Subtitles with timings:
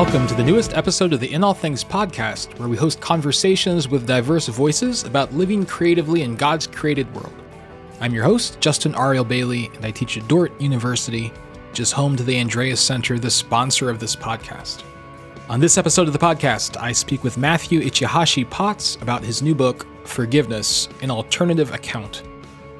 [0.00, 3.86] welcome to the newest episode of the In All Things podcast, where we host conversations
[3.86, 7.34] with diverse voices about living creatively in God's created world.
[8.00, 11.28] I'm your host, Justin Ariel Bailey, and I teach at Dordt University,
[11.68, 14.84] which is home to the Andreas Center, the sponsor of this podcast.
[15.50, 19.54] On this episode of the podcast, I speak with Matthew Ichihashi Potts about his new
[19.54, 22.22] book, Forgiveness An Alternative Account.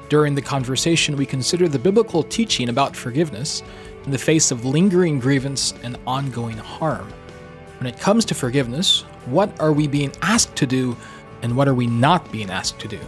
[0.09, 3.61] During the conversation, we consider the biblical teaching about forgiveness
[4.05, 7.07] in the face of lingering grievance and ongoing harm.
[7.79, 10.95] When it comes to forgiveness, what are we being asked to do
[11.41, 12.99] and what are we not being asked to do?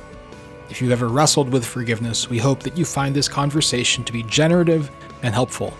[0.70, 4.24] If you've ever wrestled with forgiveness, we hope that you find this conversation to be
[4.24, 4.90] generative
[5.22, 5.74] and helpful.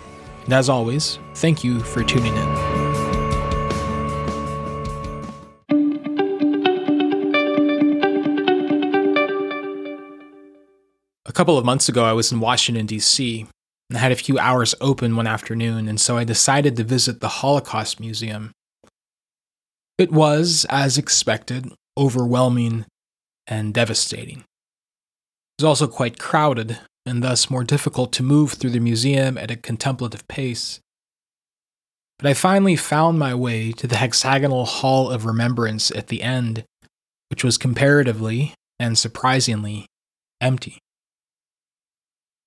[0.44, 2.48] And as always, thank you for tuning in.
[11.26, 13.46] A couple of months ago, I was in Washington, D.C.,
[13.90, 17.20] and I had a few hours open one afternoon, and so I decided to visit
[17.20, 18.52] the Holocaust Museum.
[19.98, 22.86] It was, as expected, overwhelming
[23.46, 24.38] and devastating.
[24.38, 29.50] It was also quite crowded, and thus more difficult to move through the museum at
[29.50, 30.80] a contemplative pace.
[32.18, 36.64] But I finally found my way to the hexagonal Hall of Remembrance at the end,
[37.28, 39.86] which was comparatively and surprisingly
[40.40, 40.78] empty.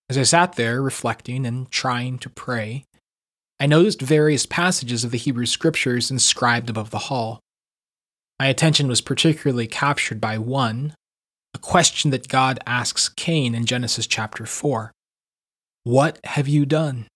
[0.09, 2.86] As I sat there reflecting and trying to pray,
[3.59, 7.39] I noticed various passages of the Hebrew Scriptures inscribed above the hall.
[8.39, 10.94] My attention was particularly captured by one,
[11.53, 14.91] a question that God asks Cain in Genesis chapter 4
[15.83, 17.08] What have you done?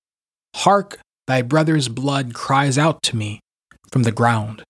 [0.55, 3.39] Hark, thy brother's blood cries out to me
[3.91, 4.63] from the ground.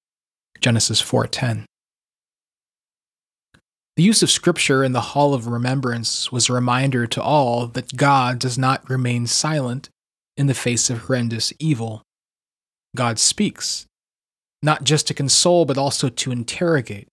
[0.59, 1.65] Genesis 4:10.
[3.97, 7.97] The use of scripture in the hall of remembrance was a reminder to all that
[7.97, 9.89] God does not remain silent
[10.37, 12.01] in the face of horrendous evil.
[12.95, 13.85] God speaks,
[14.63, 17.07] not just to console but also to interrogate,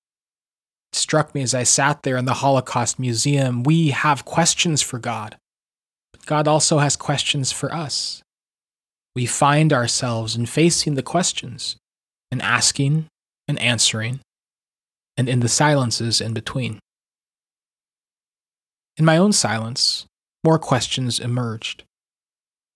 [0.93, 4.99] it struck me as I sat there in the Holocaust Museum we have questions for
[4.99, 5.37] God,
[6.12, 8.22] but God also has questions for us.
[9.15, 11.77] We find ourselves in facing the questions,
[12.31, 13.06] and asking
[13.49, 14.21] and answering,
[15.19, 16.79] and in the silences in between.
[18.97, 20.06] In my own silence,
[20.45, 21.83] more questions emerged.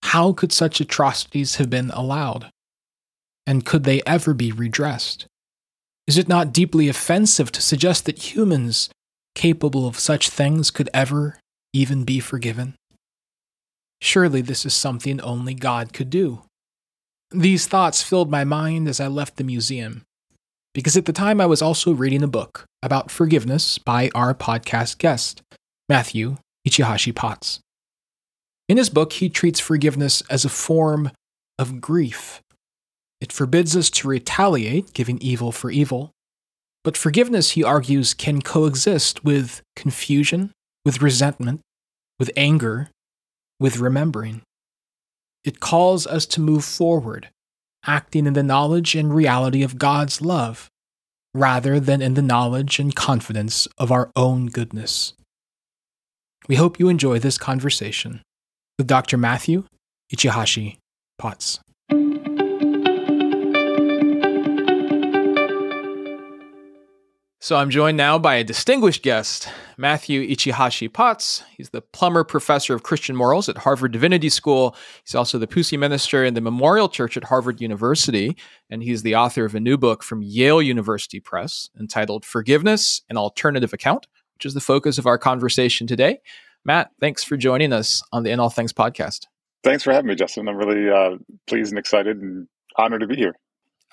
[0.03, 2.51] How could such atrocities have been allowed?
[3.47, 5.25] And could they ever be redressed?
[6.05, 8.89] Is it not deeply offensive to suggest that humans
[9.35, 11.39] capable of such things could ever
[11.71, 12.75] even be forgiven?
[14.01, 16.41] Surely this is something only God could do.
[17.31, 20.03] These thoughts filled my mind as I left the museum,
[20.73, 24.97] because at the time I was also reading a book about forgiveness by our podcast
[24.97, 25.41] guest,
[25.87, 27.59] Matthew Ichihashi Potts.
[28.69, 31.11] In his book, he treats forgiveness as a form
[31.59, 32.41] of grief
[33.23, 36.11] it forbids us to retaliate, giving evil for evil.
[36.83, 40.51] But forgiveness, he argues, can coexist with confusion,
[40.83, 41.61] with resentment,
[42.19, 42.89] with anger,
[43.61, 44.41] with remembering.
[45.45, 47.29] It calls us to move forward,
[47.85, 50.69] acting in the knowledge and reality of God's love,
[51.33, 55.13] rather than in the knowledge and confidence of our own goodness.
[56.47, 58.21] We hope you enjoy this conversation
[58.77, 59.17] with Dr.
[59.17, 59.63] Matthew
[60.13, 60.77] Ichihashi
[61.17, 61.59] Potts.
[67.43, 71.43] So I'm joined now by a distinguished guest, Matthew Ichihashi Potts.
[71.57, 74.77] He's the Plummer Professor of Christian Morals at Harvard Divinity School.
[75.03, 78.37] He's also the Pusey Minister in the Memorial Church at Harvard University,
[78.69, 83.17] and he's the author of a new book from Yale University Press entitled Forgiveness An
[83.17, 86.21] Alternative Account, which is the focus of our conversation today.
[86.63, 89.25] Matt, thanks for joining us on the In All Things podcast.
[89.65, 90.47] Thanks for having me, Justin.
[90.47, 91.17] I'm really uh,
[91.47, 93.35] pleased and excited and honored to be here.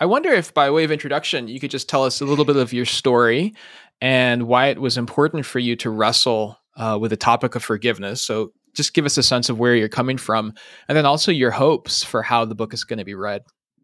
[0.01, 2.57] I wonder if, by way of introduction, you could just tell us a little bit
[2.57, 3.55] of your story
[4.01, 8.23] and why it was important for you to wrestle uh, with the topic of forgiveness.
[8.23, 10.55] So, just give us a sense of where you're coming from,
[10.89, 13.43] and then also your hopes for how the book is going to be read.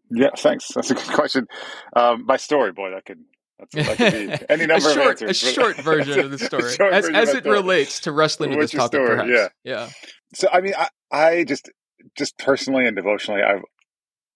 [0.09, 0.69] Yeah, thanks.
[0.73, 1.45] That's a good question.
[1.93, 3.19] Um, my story, boy, that could
[3.73, 5.43] that could be any number short, of answers.
[5.49, 7.57] A short version of the story, as, as it story.
[7.57, 8.97] relates to wrestling with What's this topic.
[8.97, 9.17] Story?
[9.17, 9.29] Perhaps.
[9.29, 9.89] Yeah, yeah.
[10.33, 11.69] So, I mean, I, I just,
[12.17, 13.63] just personally and devotionally, I've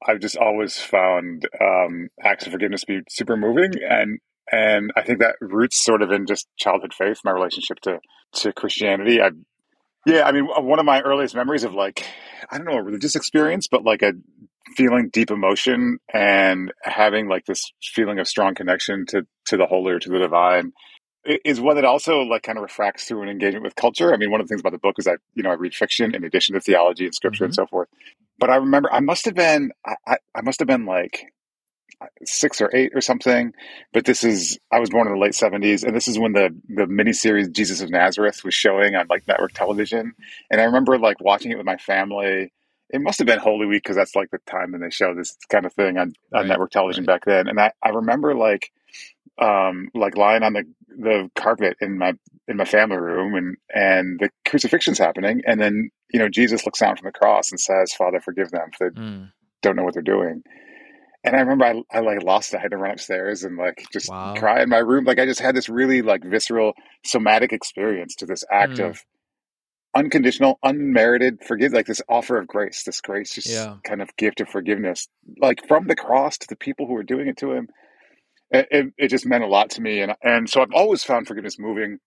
[0.05, 4.19] I've just always found um, acts of forgiveness to be super moving, and
[4.51, 7.99] and I think that roots sort of in just childhood faith, my relationship to
[8.33, 9.21] to Christianity.
[9.21, 9.31] I,
[10.05, 12.05] yeah, I mean, one of my earliest memories of like
[12.51, 14.13] I don't know a religious experience, but like a
[14.75, 19.93] feeling deep emotion and having like this feeling of strong connection to to the holy
[19.93, 20.71] or to the divine
[21.23, 24.13] is one that also like kind of refracts through an engagement with culture.
[24.13, 25.75] I mean, one of the things about the book is I, you know, I read
[25.75, 27.49] fiction in addition to theology and scripture mm-hmm.
[27.49, 27.89] and so forth.
[28.41, 31.31] But I remember I must have been, I, I must have been like
[32.25, 33.53] six or eight or something.
[33.93, 36.49] But this is I was born in the late seventies, and this is when the
[36.67, 40.13] the miniseries Jesus of Nazareth was showing on like network television.
[40.49, 42.51] And I remember like watching it with my family.
[42.89, 45.37] It must have been Holy Week because that's like the time when they show this
[45.49, 47.21] kind of thing on, on network television right.
[47.21, 47.47] back then.
[47.47, 48.69] And I, I remember like
[49.39, 52.13] um, like lying on the the carpet in my
[52.47, 56.79] in my family room and and the crucifixion's happening and then you know Jesus looks
[56.79, 59.31] down from the cross and says father forgive them for they mm.
[59.61, 60.43] don't know what they're doing
[61.23, 62.57] and I remember I, I like lost it.
[62.57, 64.33] I had to run upstairs and like just wow.
[64.35, 65.05] cry in my room.
[65.05, 66.73] Like I just had this really like visceral
[67.05, 68.89] somatic experience to this act mm.
[68.89, 69.05] of
[69.93, 73.75] unconditional, unmerited forgive, like this offer of grace, this gracious yeah.
[73.83, 75.07] kind of gift of forgiveness,
[75.39, 77.67] like from the cross to the people who were doing it to him.
[78.53, 80.01] It, it, just meant a lot to me.
[80.01, 81.99] And, and so I've always found forgiveness moving.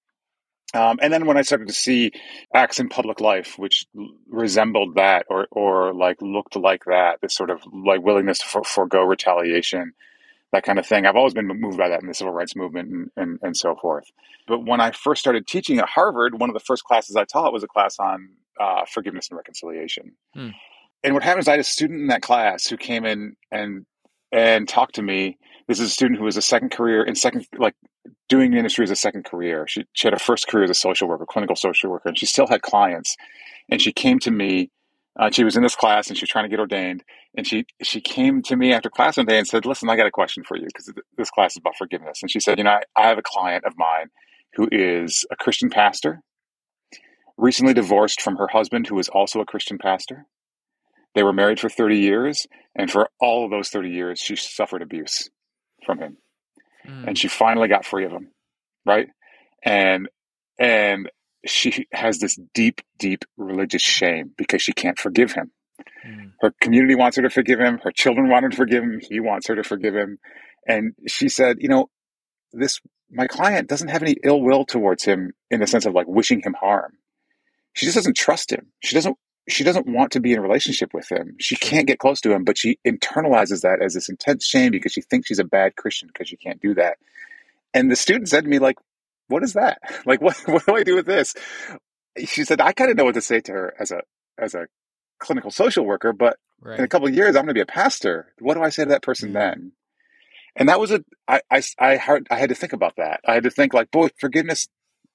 [0.75, 2.11] Um, and then when I started to see
[2.52, 3.87] acts in public life which
[4.29, 8.64] resembled that or, or like looked like that, this sort of like willingness to for,
[8.64, 9.93] forego retaliation,
[10.52, 12.91] that kind of thing, I've always been moved by that in the civil rights movement
[12.91, 14.05] and, and, and so forth.
[14.46, 17.52] But when I first started teaching at Harvard, one of the first classes I taught
[17.52, 18.29] was a class on
[18.61, 20.12] uh, forgiveness and reconciliation.
[20.35, 20.50] Hmm.
[21.02, 23.85] And what happened is I had a student in that class who came in and
[24.32, 25.38] and talked to me.
[25.66, 27.75] This is a student who was a second career in second like
[28.28, 29.66] doing ministry as a second career.
[29.66, 32.26] She, she had a first career as a social worker, clinical social worker, and she
[32.26, 33.16] still had clients.
[33.70, 34.70] And she came to me.
[35.19, 37.05] Uh, she was in this class and she was trying to get ordained.
[37.37, 40.06] And she she came to me after class one day and said, "Listen, I got
[40.06, 42.70] a question for you because this class is about forgiveness." And she said, "You know,
[42.70, 44.08] I, I have a client of mine
[44.55, 46.20] who is a Christian pastor,
[47.37, 50.26] recently divorced from her husband, who is also a Christian pastor.
[51.14, 54.82] They were married for 30 years, and for all of those 30 years, she suffered
[54.82, 55.31] abuse
[55.84, 56.16] from him
[56.86, 57.06] mm.
[57.06, 58.28] and she finally got free of him,
[58.84, 59.08] right?
[59.64, 60.08] And
[60.58, 61.10] and
[61.46, 65.50] she has this deep, deep religious shame because she can't forgive him.
[66.06, 66.32] Mm.
[66.40, 67.78] Her community wants her to forgive him.
[67.82, 69.00] Her children want her to forgive him.
[69.08, 70.19] He wants her to forgive him.
[70.66, 71.90] And she said, you know,
[72.52, 76.06] this my client doesn't have any ill will towards him in the sense of like
[76.08, 76.92] wishing him harm.
[77.75, 78.72] She just doesn't trust him.
[78.81, 79.16] She doesn't
[79.49, 81.37] she doesn't want to be in a relationship with him.
[81.38, 84.93] She can't get close to him, but she internalizes that as this intense shame because
[84.93, 86.99] she thinks she's a bad Christian because she can't do that.
[87.75, 88.76] And the student said to me, like,
[89.29, 89.79] what is that?
[90.06, 91.35] Like, what, what do I do with this?
[92.25, 94.02] She said, I kind of know what to say to her as a,
[94.38, 94.67] as a
[95.19, 96.79] clinical social worker, but right.
[96.79, 98.32] in a couple of years, I'm going to be a pastor.
[98.38, 99.38] What do I say to that person mm-hmm.
[99.38, 99.73] then?
[100.56, 103.20] And that was a, I, I, I, had, I had to think about that.
[103.26, 104.69] I had to think like, boy, forgiveness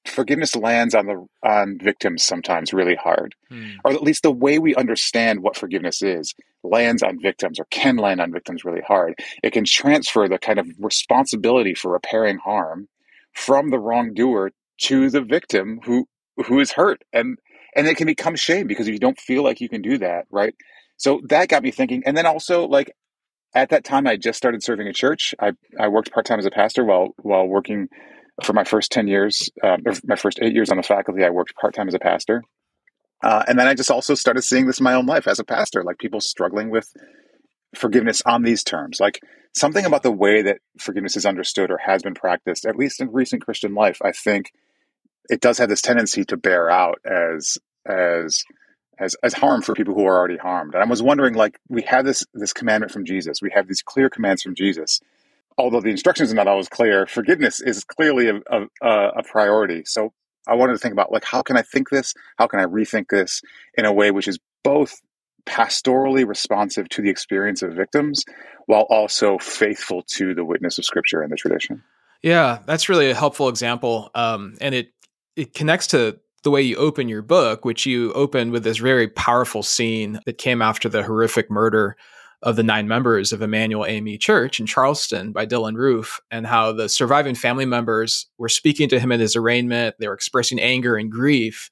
[0.10, 3.36] forgiveness lands on the on victims sometimes really hard.
[3.50, 3.72] Hmm.
[3.84, 7.98] or at least the way we understand what forgiveness is lands on victims or can
[7.98, 9.16] land on victims really hard.
[9.44, 12.88] It can transfer the kind of responsibility for repairing harm
[13.34, 14.52] from the wrongdoer
[14.82, 16.08] to the victim who
[16.46, 17.04] who is hurt.
[17.14, 17.38] And
[17.76, 20.26] and it can become shame because if you don't feel like you can do that
[20.32, 20.56] right?
[20.98, 22.04] So that got me thinking.
[22.06, 22.92] And then also like
[23.56, 25.34] at that time i just started serving a church.
[25.40, 27.88] I i worked part-time as a pastor while while working
[28.44, 31.56] for my first 10 years, um, my first eight years on the faculty, I worked
[31.56, 32.44] part time as a pastor.
[33.22, 35.44] Uh, and then I just also started seeing this in my own life as a
[35.44, 36.94] pastor, like people struggling with
[37.76, 39.00] forgiveness on these terms.
[39.00, 39.20] Like
[39.54, 43.12] something about the way that forgiveness is understood or has been practiced, at least in
[43.12, 44.52] recent Christian life, I think
[45.30, 48.44] it does have this tendency to bear out as, as,
[48.98, 50.74] as, as harm for people who are already harmed.
[50.74, 53.42] And I was wondering, like, we have this, this commandment from Jesus.
[53.42, 55.02] We have these clear commands from Jesus
[55.60, 58.88] although the instructions are not always clear, forgiveness is clearly a, a,
[59.18, 59.84] a, priority.
[59.86, 60.14] So
[60.48, 62.14] I wanted to think about like how can I think this?
[62.38, 63.42] How can I rethink this
[63.78, 65.00] in a way which is both
[65.46, 68.24] pastorally responsive to the experience of victims
[68.68, 71.84] while also faithful to the witness of scripture and the tradition.
[72.22, 74.12] Yeah, that's really a helpful example.
[74.14, 74.90] Um, and it
[75.36, 79.08] it connects to the way you open your book, which you open with this very
[79.08, 81.96] powerful scene that came after the horrific murder
[82.42, 86.72] of the nine members of Emanuel AME Church in Charleston by Dylann Roof, and how
[86.72, 89.96] the surviving family members were speaking to him in his arraignment.
[90.00, 91.70] They were expressing anger and grief.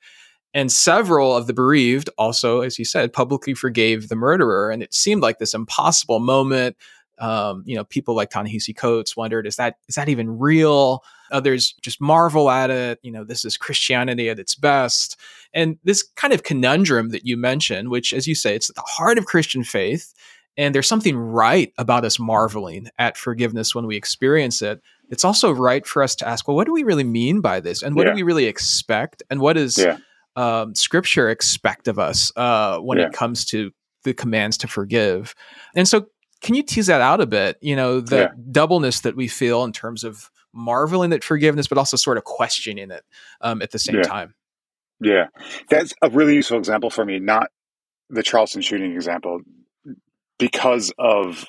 [0.54, 4.72] And several of the bereaved also, as he said, publicly forgave the murderer.
[4.72, 6.76] And it seemed like this impossible moment.
[7.20, 11.04] Um, you know, people like Ta-Nehisi Coates wondered, is that is that even real?
[11.32, 13.00] Others just marvel at it.
[13.04, 15.20] You know, this is Christianity at its best.
[15.54, 18.84] And this kind of conundrum that you mentioned, which, as you say, it's at the
[18.86, 20.14] heart of Christian faith
[20.58, 24.82] and there's something right about us marveling at forgiveness when we experience it.
[25.10, 27.82] It's also right for us to ask, well, what do we really mean by this?
[27.82, 28.14] And what yeah.
[28.14, 29.24] do we really expect?
[29.30, 29.98] And what does yeah.
[30.36, 33.06] um, scripture expect of us uh, when yeah.
[33.06, 33.72] it comes to
[34.04, 35.36] the commands to forgive?
[35.76, 36.08] And so,
[36.42, 37.58] can you tease that out a bit?
[37.62, 41.98] You know, the doubleness that we feel in terms of marveling at forgiveness, but also
[41.98, 43.04] sort of questioning it
[43.42, 44.36] um, at the same time.
[45.00, 45.28] Yeah.
[45.70, 47.50] That's a really useful example for me, not
[48.10, 49.42] the Charleston shooting example
[50.38, 51.46] because of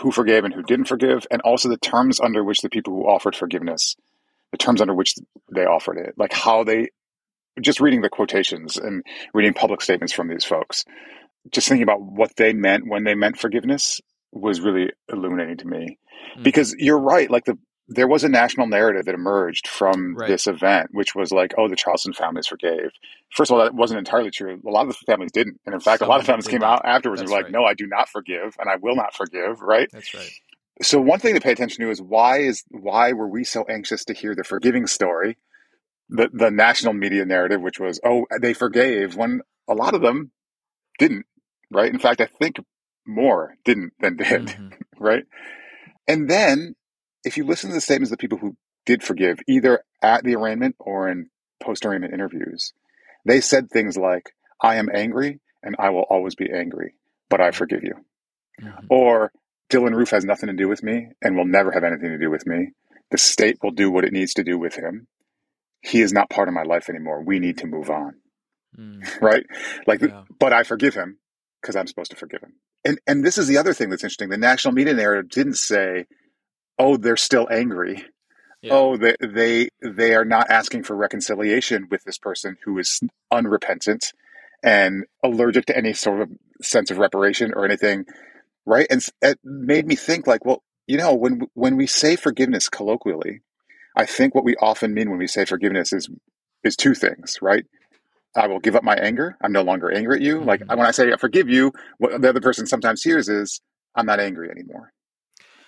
[0.00, 3.08] who forgave and who didn't forgive, and also the terms under which the people who
[3.08, 3.96] offered forgiveness,
[4.52, 5.14] the terms under which
[5.54, 6.88] they offered it, like how they,
[7.60, 9.02] just reading the quotations and
[9.32, 10.84] reading public statements from these folks,
[11.50, 14.00] just thinking about what they meant when they meant forgiveness
[14.32, 15.98] was really illuminating to me.
[16.32, 16.42] Mm-hmm.
[16.42, 17.56] Because you're right, like the
[17.88, 20.28] there was a national narrative that emerged from right.
[20.28, 22.90] this event, which was like, oh, the Charleston families forgave.
[23.30, 24.60] First of all, that wasn't entirely true.
[24.66, 25.60] A lot of the families didn't.
[25.64, 27.44] And in fact, Some a lot of families came out afterwards That's and were like,
[27.44, 27.52] right.
[27.52, 29.88] no, I do not forgive and I will not forgive, right?
[29.92, 30.30] That's right.
[30.82, 34.04] So one thing to pay attention to is why is why were we so anxious
[34.06, 35.38] to hear the forgiving story,
[36.08, 40.32] the the national media narrative, which was, oh, they forgave when a lot of them
[40.98, 41.24] didn't,
[41.70, 41.90] right?
[41.90, 42.56] In fact, I think
[43.06, 44.68] more didn't than did, mm-hmm.
[44.98, 45.24] right?
[46.08, 46.74] And then
[47.26, 48.56] if you listen to the statements of the people who
[48.86, 51.28] did forgive, either at the arraignment or in
[51.60, 52.72] post arraignment interviews,
[53.24, 54.30] they said things like,
[54.62, 56.94] I am angry and I will always be angry,
[57.28, 57.94] but I forgive you.
[58.62, 58.86] Mm-hmm.
[58.88, 59.32] Or
[59.70, 62.30] Dylann Roof has nothing to do with me and will never have anything to do
[62.30, 62.68] with me.
[63.10, 65.08] The state will do what it needs to do with him.
[65.80, 67.22] He is not part of my life anymore.
[67.22, 68.14] We need to move on.
[68.78, 69.02] Mm.
[69.20, 69.44] right?
[69.86, 70.22] Like, yeah.
[70.38, 71.18] but I forgive him
[71.60, 72.54] because I'm supposed to forgive him.
[72.84, 74.28] And and this is the other thing that's interesting.
[74.28, 76.06] The national media narrative didn't say
[76.78, 78.04] oh, they're still angry.
[78.62, 78.72] Yeah.
[78.74, 84.12] Oh, they, they they are not asking for reconciliation with this person who is unrepentant
[84.62, 86.30] and allergic to any sort of
[86.62, 88.06] sense of reparation or anything,
[88.64, 88.86] right?
[88.90, 93.42] And it made me think, like, well, you know, when when we say forgiveness colloquially,
[93.94, 96.08] I think what we often mean when we say forgiveness is
[96.64, 97.64] is two things, right?
[98.34, 99.36] I will give up my anger.
[99.42, 100.38] I'm no longer angry at you.
[100.38, 100.48] Mm-hmm.
[100.48, 103.60] Like when I say I forgive you, what the other person sometimes hears is
[103.94, 104.92] I'm not angry anymore.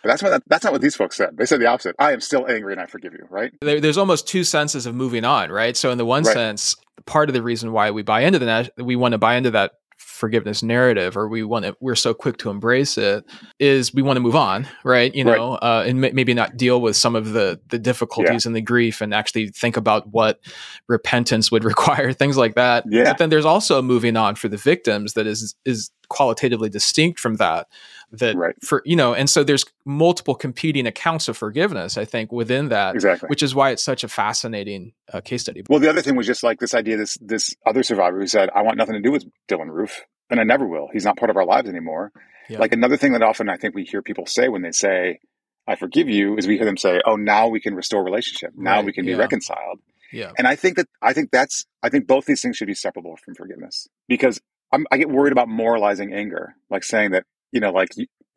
[0.02, 1.36] But that's what that's not what these folks said.
[1.36, 1.96] They said the opposite.
[1.98, 3.26] I am still angry and I forgive you.
[3.30, 3.52] Right?
[3.60, 5.50] There, there's almost two senses of moving on.
[5.50, 5.76] Right.
[5.76, 6.32] So in the one right.
[6.32, 6.76] sense,
[7.06, 9.72] part of the reason why we buy into the we want to buy into that
[9.98, 13.24] forgiveness narrative or we want to we're so quick to embrace it
[13.58, 15.58] is we want to move on right you know right.
[15.62, 18.48] Uh, and m- maybe not deal with some of the the difficulties yeah.
[18.48, 20.40] and the grief and actually think about what
[20.88, 23.04] repentance would require things like that yeah.
[23.04, 27.18] but then there's also a moving on for the victims that is is qualitatively distinct
[27.18, 27.66] from that
[28.12, 28.54] that right.
[28.62, 32.94] for you know and so there's multiple competing accounts of forgiveness i think within that
[32.94, 36.16] exactly which is why it's such a fascinating uh, case study well the other thing
[36.16, 39.00] was just like this idea this this other survivor who said i want nothing to
[39.00, 42.10] do with dylann roof and i never will he's not part of our lives anymore
[42.48, 42.58] yeah.
[42.58, 45.18] like another thing that often i think we hear people say when they say
[45.66, 48.76] i forgive you is we hear them say oh now we can restore relationship now
[48.76, 48.86] right.
[48.86, 49.14] we can yeah.
[49.14, 49.80] be reconciled
[50.12, 52.74] yeah and i think that i think that's i think both these things should be
[52.74, 54.40] separable from forgiveness because
[54.72, 57.90] I'm, i get worried about moralizing anger, like saying that you know, like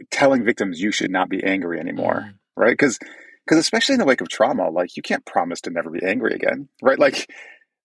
[0.10, 2.34] telling victims you should not be angry anymore, mm.
[2.56, 2.72] right?
[2.72, 3.00] Because
[3.46, 6.34] because especially in the wake of trauma, like you can't promise to never be angry
[6.34, 7.00] again, right?
[7.00, 7.30] Like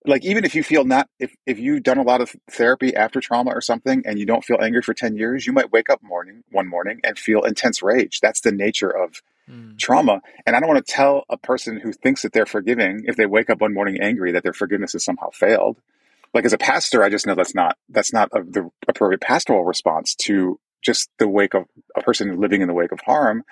[0.07, 3.21] like even if you feel not if if you've done a lot of therapy after
[3.21, 6.03] trauma or something and you don't feel angry for 10 years you might wake up
[6.03, 9.77] morning one morning and feel intense rage that's the nature of mm.
[9.79, 13.17] trauma and i don't want to tell a person who thinks that they're forgiving if
[13.17, 15.77] they wake up one morning angry that their forgiveness has somehow failed
[16.33, 19.65] like as a pastor i just know that's not that's not a, the appropriate pastoral
[19.65, 21.65] response to just the wake of
[21.97, 23.43] a person living in the wake of harm.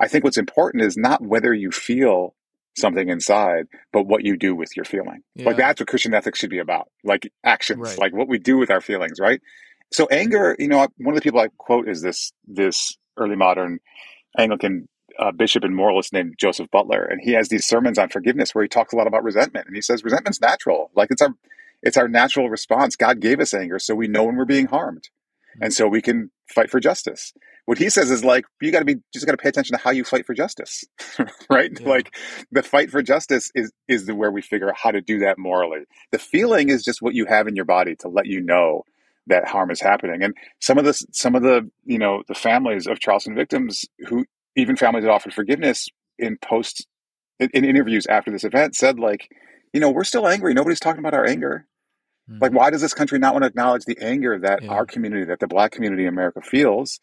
[0.00, 2.34] I think what's important is not whether you feel
[2.76, 5.22] something inside, but what you do with your feeling.
[5.34, 5.46] Yeah.
[5.46, 6.88] Like that's what Christian ethics should be about.
[7.04, 7.98] Like actions, right.
[7.98, 9.40] like what we do with our feelings, right?
[9.92, 13.78] So anger, you know, one of the people I quote is this this early modern
[14.36, 18.54] Anglican uh, bishop and moralist named Joseph Butler, and he has these sermons on forgiveness
[18.54, 21.34] where he talks a lot about resentment, and he says resentment's natural, like it's our
[21.82, 22.96] it's our natural response.
[22.96, 25.10] God gave us anger so we know when we're being harmed,
[25.60, 27.32] and so we can fight for justice.
[27.66, 29.82] What he says is like you got to be just got to pay attention to
[29.82, 30.84] how you fight for justice,
[31.50, 31.70] right?
[31.80, 31.88] Yeah.
[31.88, 32.14] Like
[32.52, 35.38] the fight for justice is is the where we figure out how to do that
[35.38, 35.84] morally.
[36.12, 38.82] The feeling is just what you have in your body to let you know
[39.26, 40.22] that harm is happening.
[40.22, 44.26] And some of the some of the you know the families of Charleston victims who
[44.56, 46.86] even families that offered forgiveness in post
[47.40, 49.28] in, in interviews after this event said like
[49.72, 50.52] you know we're still angry.
[50.52, 51.66] Nobody's talking about our anger
[52.30, 52.42] Mm-hmm.
[52.42, 54.70] Like, why does this country not want to acknowledge the anger that yeah.
[54.70, 57.00] our community, that the Black community in America feels?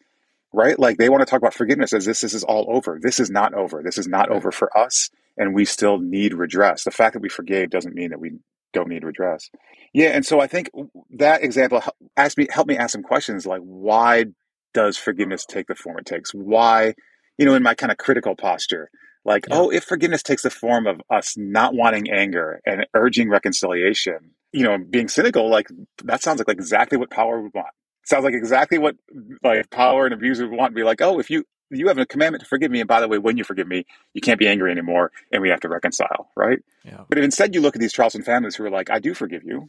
[0.52, 0.78] Right?
[0.78, 2.98] Like, they want to talk about forgiveness as this, this is all over.
[3.00, 3.82] This is not over.
[3.82, 4.36] This is not right.
[4.36, 6.84] over for us, and we still need redress.
[6.84, 8.32] The fact that we forgave doesn't mean that we
[8.72, 9.50] don't need redress.
[9.92, 10.70] Yeah, and so I think
[11.16, 11.82] that example
[12.16, 14.26] asked me helped me ask some questions like why
[14.74, 16.32] does forgiveness take the form it takes?
[16.32, 16.94] Why,
[17.38, 18.90] you know, in my kind of critical posture,
[19.24, 19.56] like, yeah.
[19.56, 24.64] oh, if forgiveness takes the form of us not wanting anger and urging reconciliation, you
[24.64, 25.68] know, being cynical, like
[26.04, 27.68] that sounds like, like exactly what power would want.
[28.04, 28.96] sounds like exactly what
[29.42, 30.74] like power and abuse would want.
[30.74, 33.08] Be like, oh, if you you have a commandment to forgive me, and by the
[33.08, 36.30] way, when you forgive me, you can't be angry anymore, and we have to reconcile,
[36.36, 36.58] right?
[36.84, 37.04] Yeah.
[37.08, 39.42] But if instead you look at these Charleston families who are like, I do forgive
[39.44, 39.68] you,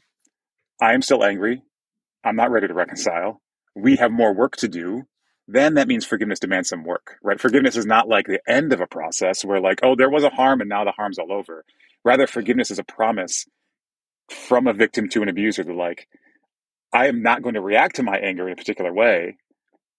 [0.82, 1.64] I am still angry,
[2.24, 3.42] I'm not ready to reconcile.
[3.76, 5.08] We have more work to do.
[5.48, 7.40] Then that means forgiveness demands some work, right?
[7.40, 10.30] Forgiveness is not like the end of a process where, like, oh, there was a
[10.30, 11.66] harm and now the harm's all over.
[12.06, 13.46] Rather, forgiveness is a promise
[14.30, 16.08] from a victim to an abuser that, like,
[16.94, 19.38] I am not going to react to my anger in a particular way,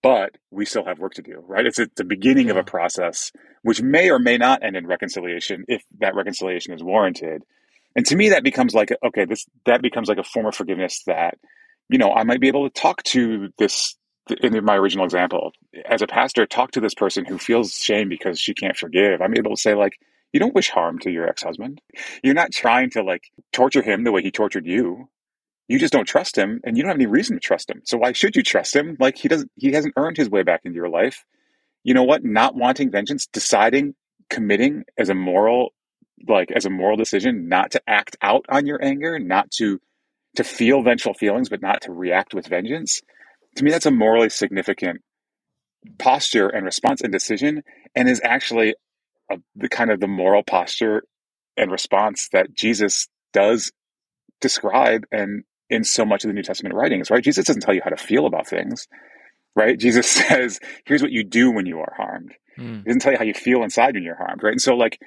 [0.02, 1.66] but we still have work to do, right?
[1.66, 2.52] It's at the beginning yeah.
[2.52, 3.32] of a process,
[3.62, 7.42] which may or may not end in reconciliation if that reconciliation is warranted.
[7.96, 11.02] And to me, that becomes like, okay, this, that becomes like a form of forgiveness
[11.06, 11.38] that,
[11.88, 13.96] you know, I might be able to talk to this
[14.30, 15.52] in my original example,
[15.84, 19.20] as a pastor, talk to this person who feels shame because she can't forgive.
[19.20, 19.98] I'm able to say, like,
[20.34, 21.80] you don't wish harm to your ex husband.
[22.22, 25.08] You're not trying to like torture him the way he tortured you.
[25.68, 27.82] You just don't trust him and you don't have any reason to trust him.
[27.84, 28.96] So why should you trust him?
[28.98, 31.24] Like he doesn't he hasn't earned his way back into your life.
[31.84, 32.24] You know what?
[32.24, 33.94] Not wanting vengeance, deciding,
[34.28, 35.72] committing as a moral
[36.26, 39.80] like as a moral decision not to act out on your anger, not to
[40.34, 43.02] to feel vengeful feelings but not to react with vengeance
[43.56, 45.02] to me, that's a morally significant
[45.98, 47.62] posture and response and decision,
[47.94, 48.74] and is actually
[49.30, 51.02] a, the kind of the moral posture
[51.56, 53.72] and response that Jesus does
[54.40, 57.24] describe and in so much of the New Testament writings, right?
[57.24, 58.86] Jesus doesn't tell you how to feel about things,
[59.56, 59.78] right?
[59.78, 62.34] Jesus says, here's what you do when you are harmed.
[62.58, 62.78] Mm.
[62.78, 64.52] He doesn't tell you how you feel inside when you're harmed, right?
[64.52, 65.00] And so, like,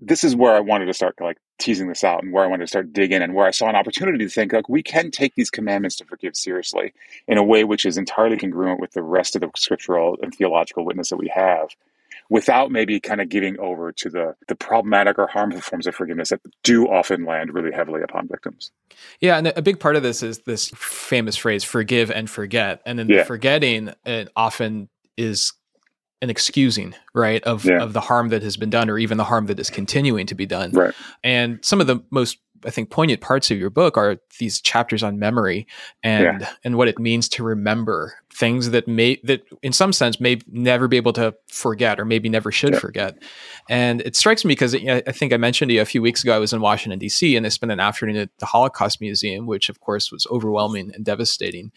[0.00, 2.64] this is where I wanted to start like teasing this out and where I wanted
[2.64, 5.34] to start digging and where I saw an opportunity to think like we can take
[5.34, 6.92] these commandments to forgive seriously
[7.26, 10.84] in a way which is entirely congruent with the rest of the scriptural and theological
[10.84, 11.68] witness that we have
[12.30, 16.30] without maybe kind of giving over to the the problematic or harmful forms of forgiveness
[16.30, 18.70] that do often land really heavily upon victims.
[19.20, 22.80] Yeah, and a big part of this is this famous phrase forgive and forget.
[22.86, 23.18] And then yeah.
[23.18, 25.52] the forgetting it often is
[26.22, 27.82] an excusing, right, of yeah.
[27.82, 30.34] of the harm that has been done, or even the harm that is continuing to
[30.34, 30.70] be done.
[30.72, 30.94] Right.
[31.24, 35.02] And some of the most, I think, poignant parts of your book are these chapters
[35.02, 35.66] on memory
[36.02, 36.52] and yeah.
[36.62, 40.88] and what it means to remember things that may that, in some sense, may never
[40.88, 42.78] be able to forget, or maybe never should yeah.
[42.78, 43.18] forget.
[43.70, 46.34] And it strikes me because I think I mentioned to you a few weeks ago.
[46.36, 47.34] I was in Washington D.C.
[47.34, 51.04] and I spent an afternoon at the Holocaust Museum, which of course was overwhelming and
[51.04, 51.72] devastating.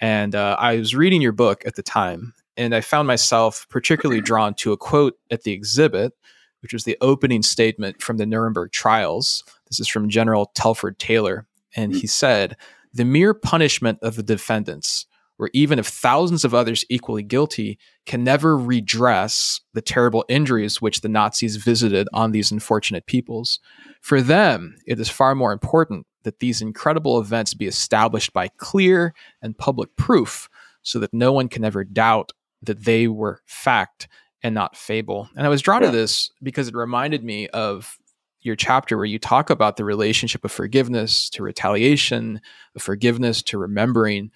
[0.00, 4.20] And uh, I was reading your book at the time, and I found myself particularly
[4.20, 6.12] drawn to a quote at the exhibit,
[6.60, 9.44] which was the opening statement from the Nuremberg trials.
[9.70, 11.46] This is from General Telford Taylor.
[11.76, 12.56] And he said,
[12.92, 15.06] The mere punishment of the defendants,
[15.38, 21.00] or even if thousands of others equally guilty, can never redress the terrible injuries which
[21.00, 23.60] the Nazis visited on these unfortunate peoples.
[24.00, 29.14] For them, it is far more important that these incredible events be established by clear
[29.40, 30.48] and public proof
[30.82, 34.08] so that no one can ever doubt that they were fact
[34.42, 35.28] and not fable.
[35.36, 35.90] And I was drawn yeah.
[35.90, 37.98] to this because it reminded me of
[38.40, 42.40] your chapter where you talk about the relationship of forgiveness to retaliation,
[42.74, 44.30] of forgiveness to remembering.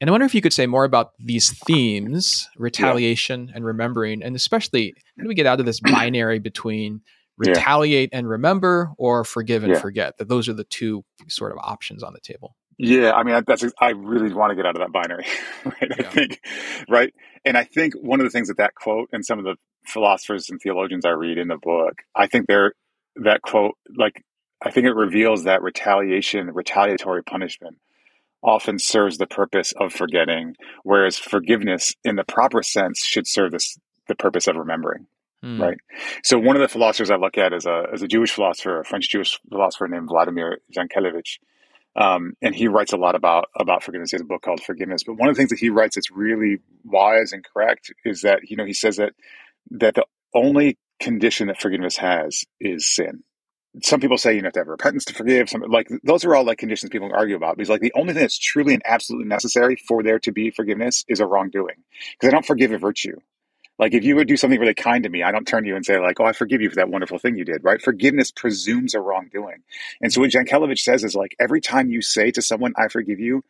[0.00, 3.52] And I wonder if you could say more about these themes, retaliation yeah.
[3.54, 7.00] and remembering, and especially how do we get out of this binary between
[7.36, 8.18] retaliate yeah.
[8.18, 10.18] and remember or forgive and forget?
[10.18, 12.56] That those are the two sort of options on the table.
[12.78, 15.26] Yeah, I mean, that's I really want to get out of that binary,
[15.64, 15.76] right?
[15.80, 15.96] Yeah.
[15.98, 16.40] I think,
[16.88, 19.56] right, and I think one of the things that that quote and some of the
[19.86, 22.72] philosophers and theologians I read in the book, I think they're
[23.16, 24.24] that quote, like,
[24.62, 27.76] I think it reveals that retaliation, retaliatory punishment,
[28.42, 33.78] often serves the purpose of forgetting, whereas forgiveness, in the proper sense, should serve this
[34.06, 35.06] the purpose of remembering.
[35.42, 35.60] Mm.
[35.60, 35.78] Right.
[36.22, 38.84] So one of the philosophers I look at is a is a Jewish philosopher, a
[38.84, 41.38] French Jewish philosopher named Vladimir Jankélévitch
[41.96, 44.10] um, and he writes a lot about about forgiveness.
[44.10, 45.04] He has a book called Forgiveness.
[45.04, 48.40] But one of the things that he writes that's really wise and correct is that
[48.48, 49.12] you know he says that
[49.70, 53.22] that the only condition that forgiveness has is sin.
[53.82, 55.48] Some people say you have to have repentance to forgive.
[55.48, 58.22] Some like those are all like conditions people argue about because like the only thing
[58.22, 61.76] that's truly and absolutely necessary for there to be forgiveness is a wrongdoing.
[62.12, 63.18] Because I don't forgive a virtue.
[63.78, 65.76] Like if you would do something really kind to me, I don't turn to you
[65.76, 67.82] and say like, "Oh, I forgive you for that wonderful thing you did." Right?
[67.82, 69.62] Forgiveness presumes a wrongdoing,
[70.00, 73.18] and so what Jankélévitch says is like every time you say to someone, "I forgive
[73.20, 73.42] you,"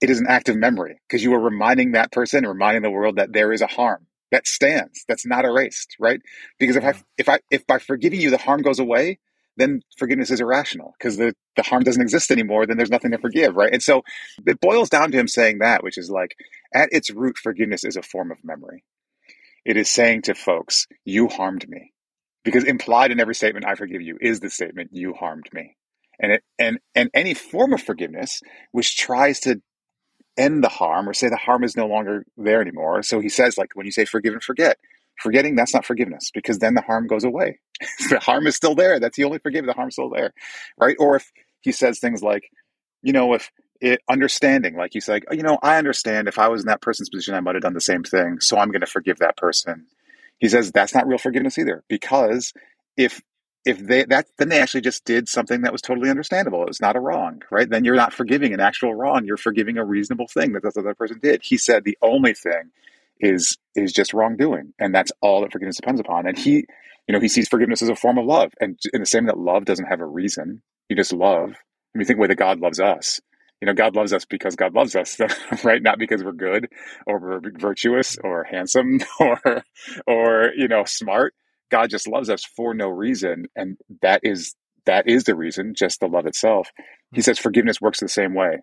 [0.00, 3.16] it is an act of memory because you are reminding that person, reminding the world
[3.16, 5.96] that there is a harm that stands, that's not erased.
[5.98, 6.20] Right?
[6.58, 9.18] Because if I if I if by forgiving you the harm goes away,
[9.56, 13.18] then forgiveness is irrational because the, the harm doesn't exist anymore, then there's nothing to
[13.18, 13.72] forgive, right?
[13.72, 14.02] And so
[14.46, 16.36] it boils down to him saying that, which is like,
[16.74, 18.84] at its root, forgiveness is a form of memory.
[19.64, 21.92] It is saying to folks, you harmed me.
[22.42, 25.76] Because implied in every statement, I forgive you, is the statement, you harmed me.
[26.18, 28.40] And it and and any form of forgiveness
[28.72, 29.60] which tries to
[30.36, 33.02] end the harm or say the harm is no longer there anymore.
[33.02, 34.78] So he says, like when you say forgive and forget,
[35.18, 37.58] forgetting that's not forgiveness because then the harm goes away.
[38.10, 39.00] the harm is still there.
[39.00, 40.32] That's the only forgive, the harm's still there.
[40.78, 40.96] Right?
[40.98, 42.44] Or if he says things like,
[43.02, 46.38] you know, if it understanding, like you said, like, oh, you know, I understand if
[46.38, 48.40] I was in that person's position, I might have done the same thing.
[48.40, 49.86] So I'm going to forgive that person.
[50.38, 52.52] He says that's not real forgiveness either, because
[52.96, 53.20] if
[53.64, 56.62] if they that then they actually just did something that was totally understandable.
[56.62, 57.68] It was not a wrong, right?
[57.68, 59.24] Then you're not forgiving an actual wrong.
[59.26, 61.42] You're forgiving a reasonable thing that the other person did.
[61.42, 62.70] He said the only thing
[63.20, 66.26] is is just wrongdoing, and that's all that forgiveness depends upon.
[66.26, 66.64] And he,
[67.06, 69.38] you know, he sees forgiveness as a form of love, and in the same that
[69.38, 70.62] love doesn't have a reason.
[70.88, 71.54] You just love.
[71.92, 73.20] When you think the way that God loves us,
[73.60, 75.18] you know, God loves us because God loves us,
[75.64, 75.82] right?
[75.82, 76.68] Not because we're good
[77.06, 79.64] or we're virtuous or handsome or,
[80.06, 81.34] or, you know, smart.
[81.70, 83.46] God just loves us for no reason.
[83.54, 84.54] And that is,
[84.86, 86.70] that is the reason, just the love itself.
[87.12, 87.24] He mm.
[87.24, 88.58] says forgiveness works the same way.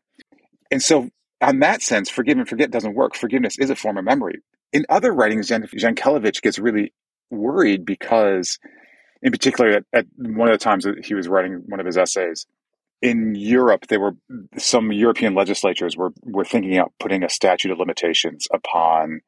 [0.72, 3.16] And so, on that sense, forgive and forget doesn't work.
[3.16, 4.40] Forgiveness is a form of memory.
[4.74, 6.94] In other writings, Jan- Jankélévitch gets really
[7.30, 8.58] worried because,
[9.22, 11.98] in particular, at, at one of the times that he was writing one of his
[11.98, 12.48] essays,
[13.02, 14.16] in Europe, there were
[14.58, 19.22] some European legislatures were were thinking about putting a statute of limitations upon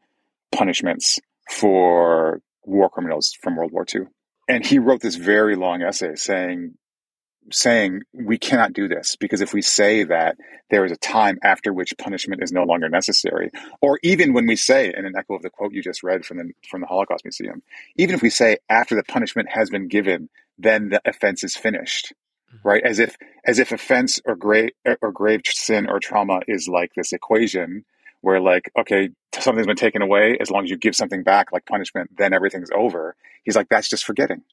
[0.52, 4.02] punishments for war criminals from World War II.
[4.48, 6.76] And he wrote this very long essay saying
[7.52, 10.38] saying we cannot do this because if we say that
[10.70, 13.50] there is a time after which punishment is no longer necessary,
[13.82, 16.38] or even when we say, in an echo of the quote you just read from
[16.38, 17.62] the from the Holocaust Museum,
[17.98, 22.14] even if we say after the punishment has been given, then the offense is finished
[22.64, 22.82] right?
[22.84, 27.14] As if as if offense or grave or grave sin or trauma is like this
[27.14, 27.86] equation
[28.22, 31.66] where like okay something's been taken away as long as you give something back like
[31.66, 33.16] punishment then everything's over.
[33.44, 34.44] He's like that's just forgetting.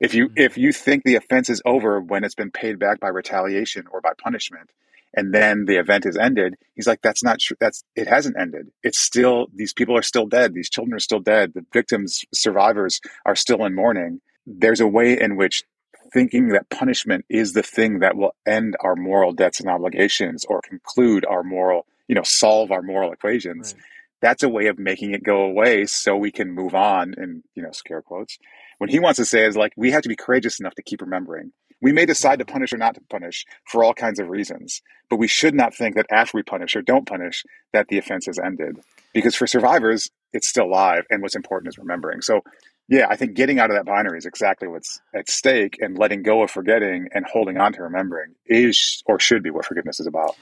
[0.00, 0.38] If you mm-hmm.
[0.38, 4.00] if you think the offense is over when it's been paid back by retaliation or
[4.00, 4.70] by punishment
[5.14, 8.70] and then the event is ended he's like that's not true that's it hasn't ended.
[8.82, 10.54] It's still these people are still dead.
[10.54, 11.54] These children are still dead.
[11.54, 14.20] The victims survivors are still in mourning.
[14.46, 15.64] There's a way in which
[16.12, 20.60] thinking that punishment is the thing that will end our moral debts and obligations or
[20.60, 23.74] conclude our moral, you know, solve our moral equations.
[23.74, 23.84] Right.
[24.22, 27.62] That's a way of making it go away so we can move on and, you
[27.62, 28.38] know, scare quotes.
[28.78, 31.00] What he wants to say is like, we have to be courageous enough to keep
[31.00, 31.52] remembering.
[31.80, 32.52] We may decide to mm-hmm.
[32.52, 35.94] punish or not to punish for all kinds of reasons, but we should not think
[35.96, 38.80] that after we punish or don't punish, that the offense has ended.
[39.12, 42.22] Because for survivors, it's still live, and what's important is remembering.
[42.22, 42.42] So
[42.88, 46.22] yeah, I think getting out of that binary is exactly what's at stake, and letting
[46.22, 50.06] go of forgetting and holding on to remembering is or should be what forgiveness is
[50.06, 50.36] about.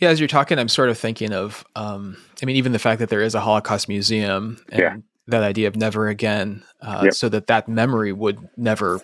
[0.00, 2.98] Yeah, as you're talking, I'm sort of thinking of, um, I mean, even the fact
[3.00, 4.96] that there is a Holocaust museum and yeah.
[5.26, 7.12] that idea of never again, uh, yep.
[7.12, 9.02] so that that memory would never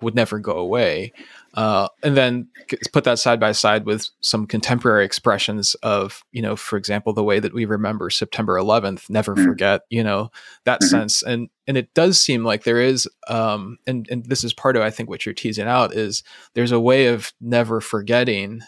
[0.00, 1.12] would never go away.
[1.54, 2.48] Uh, and then
[2.92, 7.22] put that side by side with some contemporary expressions of, you know, for example, the
[7.22, 9.44] way that we remember September 11th, never mm-hmm.
[9.44, 10.30] forget, you know,
[10.64, 10.88] that mm-hmm.
[10.88, 11.22] sense.
[11.22, 14.82] And and it does seem like there is, um, and and this is part of
[14.82, 16.22] I think what you're teasing out is
[16.54, 18.62] there's a way of never forgetting.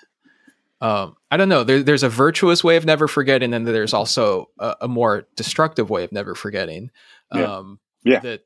[0.82, 1.64] Um, I don't know.
[1.64, 5.88] There, there's a virtuous way of never forgetting, and there's also a, a more destructive
[5.88, 6.90] way of never forgetting.
[7.30, 8.20] Um, yeah.
[8.20, 8.44] That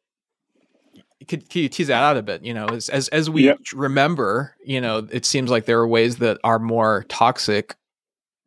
[1.29, 2.43] could, could you tease that out a bit?
[2.43, 3.59] You know, as as, as we yep.
[3.73, 7.77] remember, you know, it seems like there are ways that are more toxic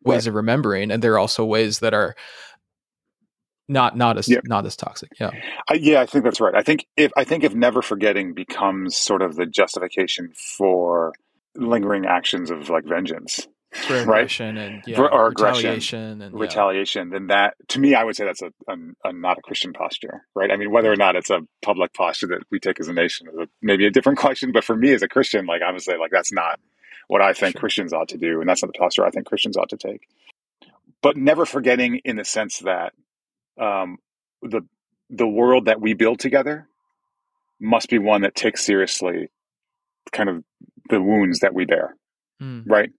[0.04, 0.28] ways right.
[0.28, 2.16] of remembering, and there are also ways that are
[3.68, 4.44] not not as yep.
[4.46, 5.12] not as toxic.
[5.20, 5.32] Yeah,
[5.70, 6.56] I, yeah, I think that's right.
[6.56, 11.14] I think if I think if never forgetting becomes sort of the justification for
[11.56, 14.66] lingering actions of like vengeance, for aggression right?
[14.66, 17.14] and yeah, or retaliation and retaliation, yeah.
[17.14, 20.26] then that to me, I would say that's a, a, a, not a Christian posture,
[20.36, 20.52] right?
[20.52, 23.28] I mean, whether or not it's a public posture that we take as a nation
[23.30, 24.52] is a, maybe a different question.
[24.52, 26.60] But for me as a Christian, like I would say, like that's not
[27.08, 27.62] what I think sure.
[27.62, 30.08] Christians ought to do, and that's not the posture I think Christians ought to take.
[31.02, 32.94] But never forgetting in the sense that
[33.58, 33.98] um,
[34.42, 34.62] the
[35.10, 36.68] the world that we build together
[37.60, 39.30] must be one that takes seriously
[40.12, 40.44] kind of
[40.90, 41.96] the wounds that we bear,
[42.42, 42.64] mm.
[42.66, 42.92] right?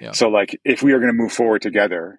[0.00, 0.12] Yeah.
[0.12, 2.18] So, like, if we are going to move forward together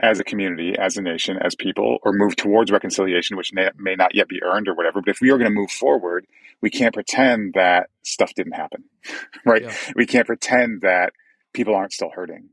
[0.00, 3.94] as a community, as a nation, as people, or move towards reconciliation, which may, may
[3.94, 6.26] not yet be earned or whatever, but if we are going to move forward,
[6.62, 8.84] we can't pretend that stuff didn't happen,
[9.44, 9.62] right?
[9.62, 9.74] Yeah.
[9.94, 11.12] We can't pretend that
[11.52, 12.48] people aren't still hurting.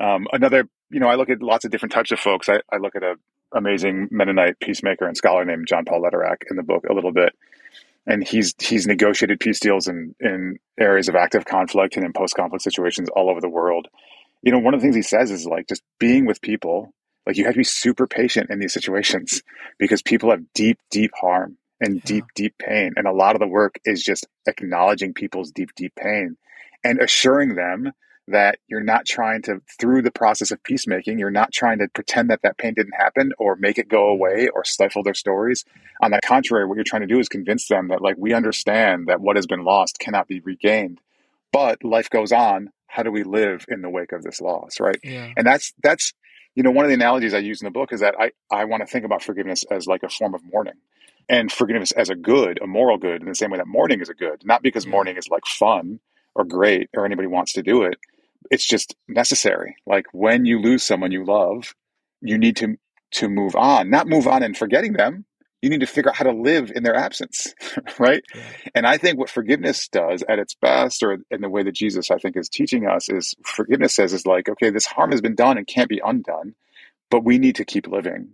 [0.00, 2.48] Um, another, you know, I look at lots of different types of folks.
[2.48, 3.14] I, I look at a
[3.54, 7.34] amazing Mennonite peacemaker and scholar named John Paul Lederach in the book a little bit,
[8.06, 12.34] and he's he's negotiated peace deals in in areas of active conflict and in post
[12.34, 13.88] conflict situations all over the world.
[14.42, 16.92] You know, one of the things he says is like just being with people.
[17.26, 19.42] Like you have to be super patient in these situations
[19.78, 22.02] because people have deep, deep harm and yeah.
[22.04, 25.94] deep, deep pain, and a lot of the work is just acknowledging people's deep, deep
[25.94, 26.36] pain
[26.82, 27.92] and assuring them
[28.28, 32.30] that you're not trying to through the process of peacemaking you're not trying to pretend
[32.30, 35.64] that that pain didn't happen or make it go away or stifle their stories
[36.00, 39.08] on the contrary what you're trying to do is convince them that like we understand
[39.08, 41.00] that what has been lost cannot be regained
[41.52, 44.98] but life goes on how do we live in the wake of this loss, right?
[45.02, 45.32] Yeah.
[45.34, 46.12] And that's that's
[46.54, 48.66] you know one of the analogies I use in the book is that I I
[48.66, 50.74] want to think about forgiveness as like a form of mourning,
[51.26, 54.10] and forgiveness as a good, a moral good, in the same way that mourning is
[54.10, 56.00] a good, not because mourning is like fun
[56.34, 57.96] or great or anybody wants to do it.
[58.50, 59.76] It's just necessary.
[59.86, 61.74] Like when you lose someone you love,
[62.20, 62.76] you need to
[63.12, 65.24] to move on, not move on and forgetting them.
[65.62, 67.54] You need to figure out how to live in their absence,
[67.98, 68.22] right?
[68.34, 68.42] Yeah.
[68.74, 72.10] And I think what forgiveness does at its best, or in the way that Jesus,
[72.10, 75.34] I think, is teaching us, is forgiveness says, is like, okay, this harm has been
[75.36, 76.54] done and can't be undone,
[77.10, 78.30] but we need to keep living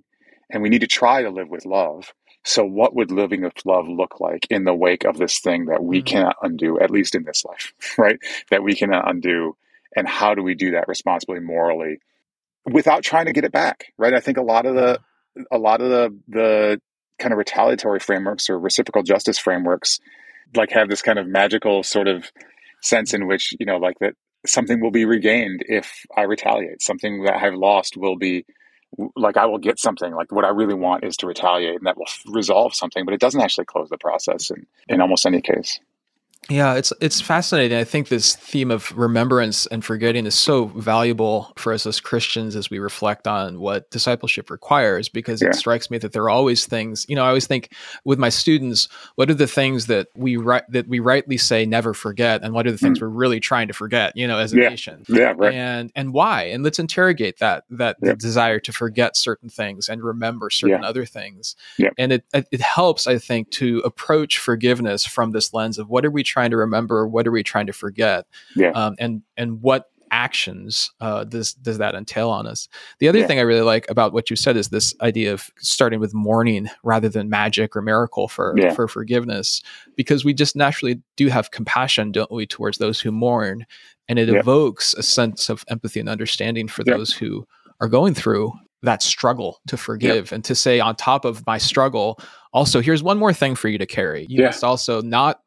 [0.50, 2.12] and we need to try to live with love.
[2.44, 5.84] So, what would living with love look like in the wake of this thing that
[5.84, 6.06] we Mhm.
[6.06, 8.18] cannot undo, at least in this life, right?
[8.50, 9.56] That we cannot undo.
[9.96, 11.98] And how do we do that responsibly, morally,
[12.64, 14.14] without trying to get it back, right?
[14.14, 14.98] I think a lot of the,
[15.50, 16.80] a lot of the, the
[17.18, 19.98] kind of retaliatory frameworks or reciprocal justice frameworks
[20.56, 22.30] like have this kind of magical sort of
[22.80, 24.14] sense in which you know like that
[24.46, 26.80] something will be regained if i retaliate.
[26.80, 28.44] Something that i've lost will be
[29.16, 30.14] like i will get something.
[30.14, 33.20] Like what i really want is to retaliate and that will resolve something but it
[33.20, 35.80] doesn't actually close the process in, in almost any case
[36.50, 37.76] Yeah, it's it's fascinating.
[37.76, 42.56] I think this theme of remembrance and forgetting is so valuable for us as Christians
[42.56, 45.48] as we reflect on what discipleship requires because Yeah.
[45.48, 47.72] it strikes me that there are always things, you know, I always think
[48.04, 51.92] with my students, what are the things that we right that we rightly say never
[51.92, 53.04] forget and what are the things hmm.
[53.04, 54.56] we're really trying to forget, you know, as a.
[54.56, 54.68] Yeah.
[54.70, 55.04] nation.
[55.08, 56.44] yeah right And and why?
[56.44, 61.04] And let's interrogate that that the desire to forget certain things and remember certain other
[61.04, 61.56] things.
[61.76, 61.92] Yep.
[61.98, 66.06] And it it it helps, I think, to approach forgiveness from this lens of what
[66.06, 68.70] are we trying to remember, what are we trying to forget, Yeah.
[68.70, 72.66] um, and and what actions uh, does does that entail on us?
[72.98, 73.26] The other Yeah.
[73.26, 76.68] thing I really like about what you said is this idea of starting with mourning
[76.82, 78.72] rather than magic or miracle for Yeah.
[78.72, 79.60] for forgiveness,
[79.96, 83.66] because we just naturally do have compassion, don't we, towards those who mourn,
[84.08, 84.38] and it Yeah.
[84.40, 87.46] evokes a sense of empathy and understanding for those who
[87.80, 92.18] are going through that struggle to forgive and to say on top of my struggle
[92.52, 95.40] also here's one more thing for you to carry you must also not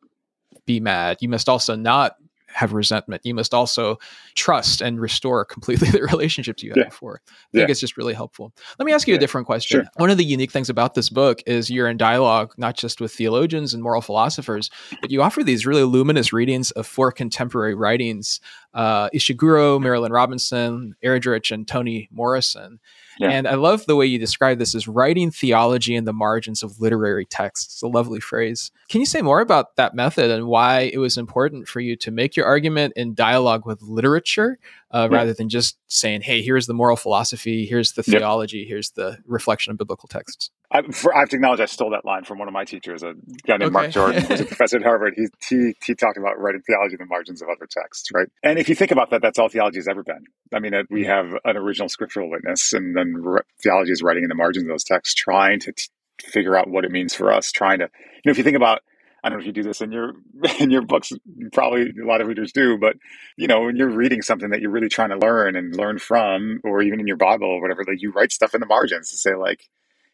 [0.72, 1.18] be mad.
[1.22, 2.16] You must also not
[2.54, 3.22] have resentment.
[3.24, 3.98] You must also
[4.36, 6.84] trust and restore completely the relationships you had Yeah.
[6.90, 7.22] before.
[7.30, 8.52] I think it's just really helpful.
[8.78, 9.80] Let me ask you a different question.
[9.82, 9.86] Sure.
[9.96, 13.14] one of the unique things about this book is you're in dialogue not just with
[13.14, 18.42] theologians and moral philosophers but you offer these really luminous readings of four contemporary writings
[18.74, 22.80] uh, ishiguro marilynne robinson Erdrich, and toni morrison
[23.20, 23.30] Yeah.
[23.32, 26.80] and I love the way you describe this as writing theology in the margins of
[26.80, 27.74] literary texts.
[27.76, 28.72] It's a lovely phrase.
[28.90, 32.12] Can you say more about that method and why it was important for you to
[32.12, 34.58] make your argument in dialogue with literature
[34.92, 35.18] uh, Yeah.
[35.18, 38.20] rather than just saying, hey, here's the moral philosophy, here's the Yep.
[38.20, 40.50] theology, here's the reflection of biblical texts?
[40.74, 43.04] I, for, I have to acknowledge I stole that line from one of my teachers,
[43.04, 43.14] a
[43.46, 43.70] guy named Okay.
[43.72, 45.16] Mark Jordan, who's a professor at Harvard.
[45.18, 48.28] He, he he talked about writing theology in the margins of other texts, right?
[48.42, 50.24] And if you think about that, that's all theology has ever been.
[50.54, 51.10] I mean, we hmm.
[51.10, 54.70] have an original scriptural witness, and then re- theology is writing in the margins of
[54.70, 55.90] those texts, trying to t-
[56.22, 57.52] figure out what it means for us.
[57.52, 58.80] Trying to, you know, if you think about,
[59.26, 60.14] I don't know if you do this in your
[60.60, 61.12] in your books,
[61.52, 62.96] probably a lot of readers do, but
[63.36, 66.62] you know, when you're reading something that you're really trying to learn and learn from,
[66.64, 69.18] or even in your Bible or whatever, like you write stuff in the margins to
[69.18, 69.68] say like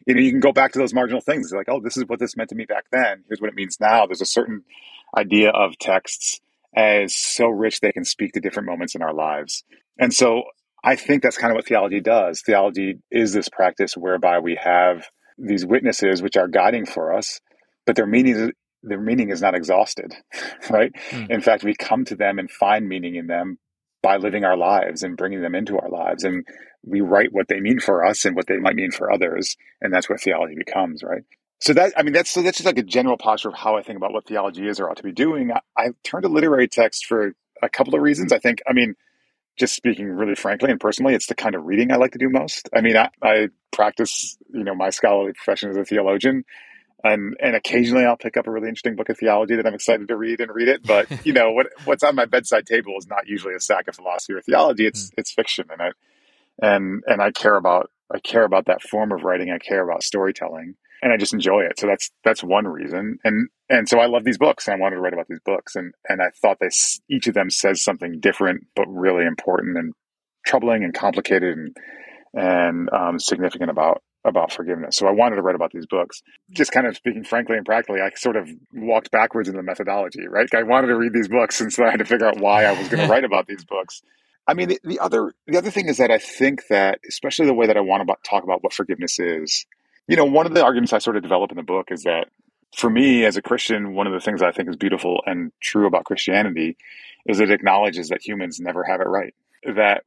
[0.06, 1.52] you know, you can go back to those marginal things.
[1.52, 3.24] Like, oh, this is what this meant to me back then.
[3.28, 4.06] Here's what it means now.
[4.06, 4.64] There's a certain
[5.18, 6.40] idea of texts
[6.76, 9.64] as so rich they can speak to different moments in our lives.
[9.98, 10.44] And so
[10.84, 12.42] I think that's kind of what theology does.
[12.42, 15.08] Theology is this practice whereby we have
[15.38, 17.42] these witnesses which are guiding for us,
[17.86, 18.52] but their meaning
[18.84, 20.14] their meaning is not exhausted,
[20.70, 20.92] right?
[21.10, 21.32] Mm.
[21.32, 23.58] In fact, we come to them and find meaning in them
[24.04, 26.46] by living our lives and bringing them into our lives and
[26.86, 29.94] we write what they mean for us and what they might mean for others and
[29.94, 31.24] that's what theology becomes right
[31.60, 33.82] so that i mean that's so that's just like a general posture of how i
[33.82, 36.68] think about what theology is or ought to be doing i, I turn to literary
[36.68, 38.96] text for a couple of reasons i think i mean
[39.58, 42.30] just speaking really frankly and personally it's the kind of reading i like to do
[42.30, 46.44] most i mean i, I practice you know my scholarly profession as a theologian
[47.04, 50.08] and and occasionally I'll pick up a really interesting book of theology that I'm excited
[50.08, 50.86] to read and read it.
[50.86, 53.96] But you know what what's on my bedside table is not usually a stack of
[53.96, 54.86] philosophy or theology.
[54.86, 55.20] It's hmm.
[55.20, 55.92] it's fiction, and I
[56.62, 59.52] and and I care about I care about that form of writing.
[59.52, 61.80] I care about storytelling, and I just enjoy it.
[61.80, 63.17] So that's that's one reason.
[63.24, 65.76] And and so I love these books, and I wanted to write about these books,
[65.76, 66.70] and and I thought they
[67.10, 69.93] each of them says something different, but really important and
[70.46, 71.76] troubling and complicated and
[72.34, 74.98] and um, significant about about forgiveness.
[74.98, 76.22] So I wanted to write about these books.
[76.52, 80.28] Just kind of speaking frankly and practically, I sort of walked backwards in the methodology,
[80.28, 80.48] right?
[80.54, 82.78] I wanted to read these books, and so I had to figure out why I
[82.78, 84.02] was going to write about these books.
[84.48, 87.54] I mean, the, the other the other thing is that I think that, especially the
[87.54, 89.66] way that I want to talk about what forgiveness is,
[90.08, 92.30] you know, one of the arguments I sort of develop in the book is that
[92.76, 95.86] for me as a Christian, one of the things I think is beautiful and true
[95.86, 96.78] about Christianity
[97.26, 99.34] is it acknowledges that humans never have it right.
[99.64, 100.04] That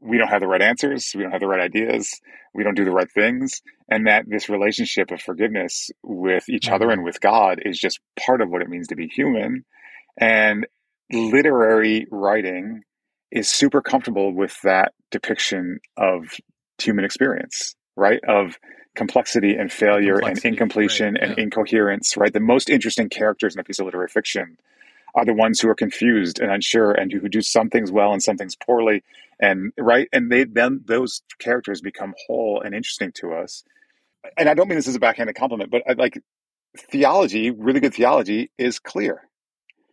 [0.00, 2.20] we don't have the right answers, we don't have the right ideas,
[2.54, 6.90] we don't do the right things, and that this relationship of forgiveness with each other
[6.90, 7.06] and mm-hmm.
[7.06, 9.64] with God is just part of what it means to be human.
[10.18, 10.66] And
[11.12, 12.82] literary writing
[13.30, 16.34] is super comfortable with that depiction of
[16.78, 18.20] human experience, right?
[18.26, 18.58] Of
[18.94, 22.32] complexity and failure complexity, and incompletion right, and incoherence, right?
[22.32, 24.56] The most interesting characters in a piece of literary fiction
[25.16, 28.22] are the ones who are confused and unsure and who do some things well and
[28.22, 29.02] some things poorly
[29.40, 33.64] and right and they then those characters become whole and interesting to us
[34.36, 36.20] and i don't mean this as a backhanded compliment but I, like
[36.78, 39.22] theology really good theology is clear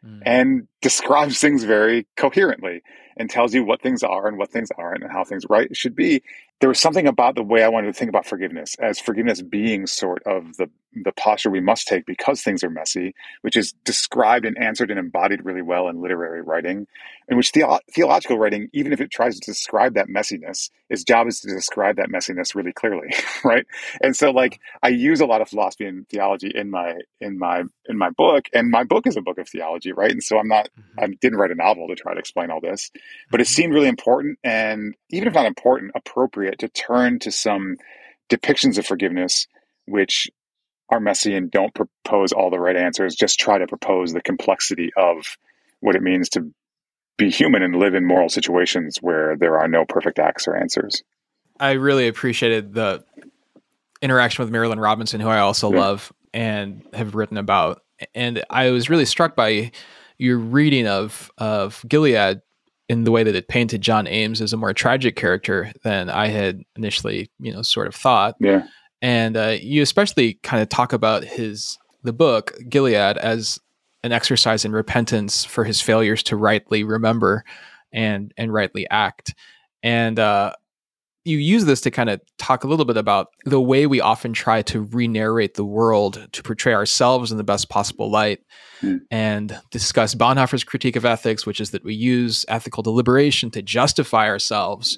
[0.06, 0.22] mm.
[0.26, 2.82] and describes things very coherently
[3.16, 5.96] and tells you what things are and what things aren't and how things right should
[5.96, 6.22] be
[6.64, 9.86] there was something about the way I wanted to think about forgiveness as forgiveness being
[9.86, 10.70] sort of the
[11.04, 14.98] the posture we must take because things are messy, which is described and answered and
[14.98, 16.88] embodied really well in literary writing,
[17.28, 21.28] in which the, theological writing, even if it tries to describe that messiness, its job
[21.28, 23.08] is to describe that messiness really clearly,
[23.44, 23.66] right?
[24.02, 27.64] And so, like, I use a lot of philosophy and theology in my in my
[27.88, 30.12] in my book, and my book is a book of theology, right?
[30.12, 31.00] And so, I'm not mm-hmm.
[31.00, 32.92] I didn't write a novel to try to explain all this,
[33.32, 33.54] but it mm-hmm.
[33.54, 37.78] seemed really important, and even if not important, appropriate to turn to some
[38.30, 39.48] depictions of forgiveness
[39.86, 40.30] which
[40.90, 44.92] are messy and don't propose all the right answers, just try to propose the complexity
[44.98, 45.38] of
[45.80, 46.54] what it means to
[47.18, 51.04] be human and live in moral situations where there are no perfect acts or answers.
[51.60, 53.04] I really appreciated the
[54.02, 55.80] interaction with Marilynne Robinson, who I also yeah.
[55.80, 57.82] love and have written about.
[58.16, 59.72] And I was really struck by
[60.18, 62.42] your reading of of Gilead
[62.90, 66.28] in the way that it painted John Ames as a more tragic character than I
[66.28, 68.36] had initially, you know, sort of thought.
[68.40, 68.66] Yeah
[69.04, 73.60] and uh, you especially kind of talk about his the book Gilead as
[74.04, 77.44] an exercise in repentance for his failures to rightly remember
[77.92, 79.34] and and rightly act
[79.82, 80.54] and uh,
[81.26, 84.34] you use this to kind of talk a little bit about the way we often
[84.34, 88.40] try to re-narrate the world to portray ourselves in the best possible light
[88.82, 89.00] mm.
[89.10, 94.28] and discuss bonhoeffer's critique of ethics which is that we use ethical deliberation to justify
[94.28, 94.98] ourselves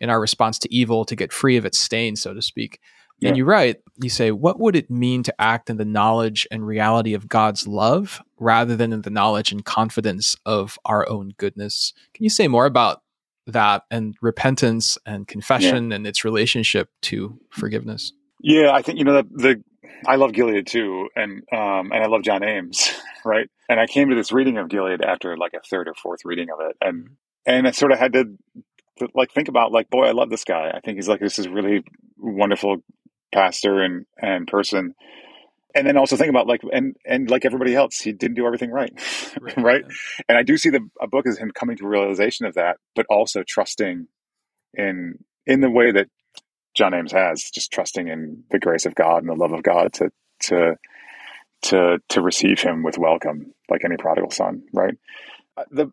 [0.00, 2.80] in our response to evil to get free of its stain so to speak
[3.20, 3.28] yeah.
[3.28, 6.66] And you write, you say, what would it mean to act in the knowledge and
[6.66, 11.92] reality of God's love rather than in the knowledge and confidence of our own goodness?
[12.14, 13.02] Can you say more about
[13.46, 15.96] that and repentance and confession yeah.
[15.96, 18.12] and its relationship to forgiveness?
[18.42, 19.64] Yeah, I think you know the, the
[20.06, 22.92] I love Gilead too, and um, and I love John Ames,
[23.24, 23.48] right?
[23.68, 26.48] And I came to this reading of Gilead after like a third or fourth reading
[26.50, 27.10] of it, and
[27.46, 28.24] and I sort of had to,
[28.98, 30.70] to like think about like, boy, I love this guy.
[30.74, 31.82] I think he's like this is really
[32.16, 32.82] wonderful
[33.32, 34.94] pastor and and person
[35.74, 38.70] and then also think about like and and like everybody else he didn't do everything
[38.70, 38.92] right
[39.40, 39.84] right, right?
[39.86, 40.24] Yeah.
[40.28, 43.06] and i do see the a book as him coming to realization of that but
[43.08, 44.06] also trusting
[44.74, 46.08] in in the way that
[46.74, 49.92] john ames has just trusting in the grace of god and the love of god
[49.92, 50.76] to to
[51.62, 54.94] to to receive him with welcome like any prodigal son right
[55.56, 55.92] uh, the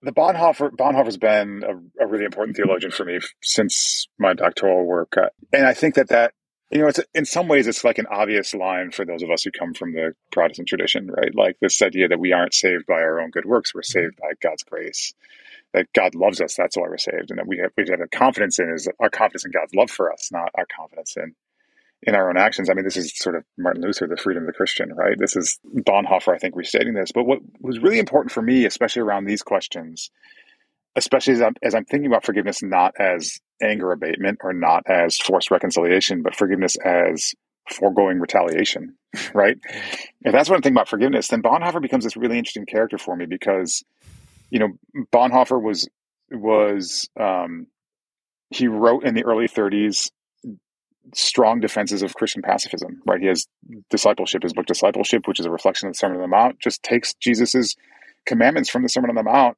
[0.00, 5.16] the Bonhoeffer Bonhoeffer's been a, a, really important theologian for me since my doctoral work,
[5.16, 6.34] uh, and I think that that
[6.70, 9.42] you know, it's in some ways it's like an obvious line for those of us
[9.42, 11.34] who come from the Protestant tradition, right?
[11.34, 14.00] Like this idea that we aren't saved by our own good works; we're mm-hmm.
[14.00, 15.14] saved by God's grace.
[15.74, 18.08] That God loves us, that's why we're saved, and that we have we have a
[18.08, 21.34] confidence in is our confidence in God's love for us, not our confidence in
[22.02, 22.70] in our own actions.
[22.70, 25.18] I mean, this is sort of Martin Luther, the freedom of the Christian, right?
[25.18, 27.12] This is Bonhoeffer, I think, restating this.
[27.12, 30.10] But what was really important for me, especially around these questions,
[30.96, 35.18] especially as I'm, as I'm thinking about forgiveness not as anger abatement or not as
[35.18, 37.34] forced reconciliation, but forgiveness as
[37.70, 38.96] foregoing retaliation,
[39.34, 39.56] right?
[40.22, 43.16] If that's what I'm thinking about forgiveness, then Bonhoeffer becomes this really interesting character for
[43.16, 43.82] me because,
[44.50, 44.68] you know,
[45.12, 45.88] Bonhoeffer was
[46.30, 47.66] was um,
[48.50, 50.10] he wrote in the early 30s
[51.14, 53.20] strong defenses of Christian pacifism, right?
[53.20, 53.46] He has
[53.90, 56.82] discipleship, his book Discipleship, which is a reflection of the Sermon on the Mount, just
[56.82, 57.76] takes Jesus's
[58.26, 59.56] commandments from the Sermon on the Mount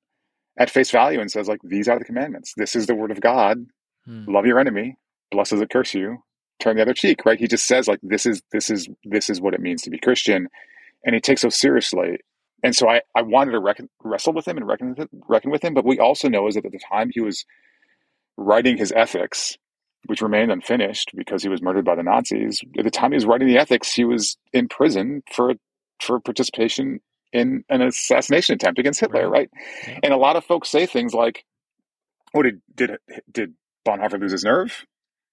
[0.57, 2.55] at face value and says, like, these are the commandments.
[2.57, 3.67] This is the word of God.
[4.07, 4.25] Hmm.
[4.29, 4.97] Love your enemy,
[5.31, 6.19] bless those that curse you,
[6.61, 7.39] turn the other cheek, right?
[7.39, 9.99] He just says, like, this is this is this is what it means to be
[9.99, 10.49] Christian.
[11.05, 12.19] And he takes so seriously.
[12.63, 15.65] And so I, I wanted to reckon, wrestle with him and reckon with, reckon with
[15.65, 15.73] him.
[15.73, 17.47] But we also know is that at the time he was
[18.37, 19.57] writing his ethics,
[20.07, 22.61] which remained unfinished because he was murdered by the Nazis.
[22.79, 25.55] At the time he was writing the ethics, he was in prison for
[26.01, 27.01] for participation
[27.33, 29.49] in an assassination attempt against Hitler, right?
[29.87, 30.01] right?
[30.03, 31.45] And a lot of folks say things like,
[32.35, 32.91] "Oh, did did
[33.31, 33.55] did
[33.87, 34.85] Bonhoeffer lose his nerve?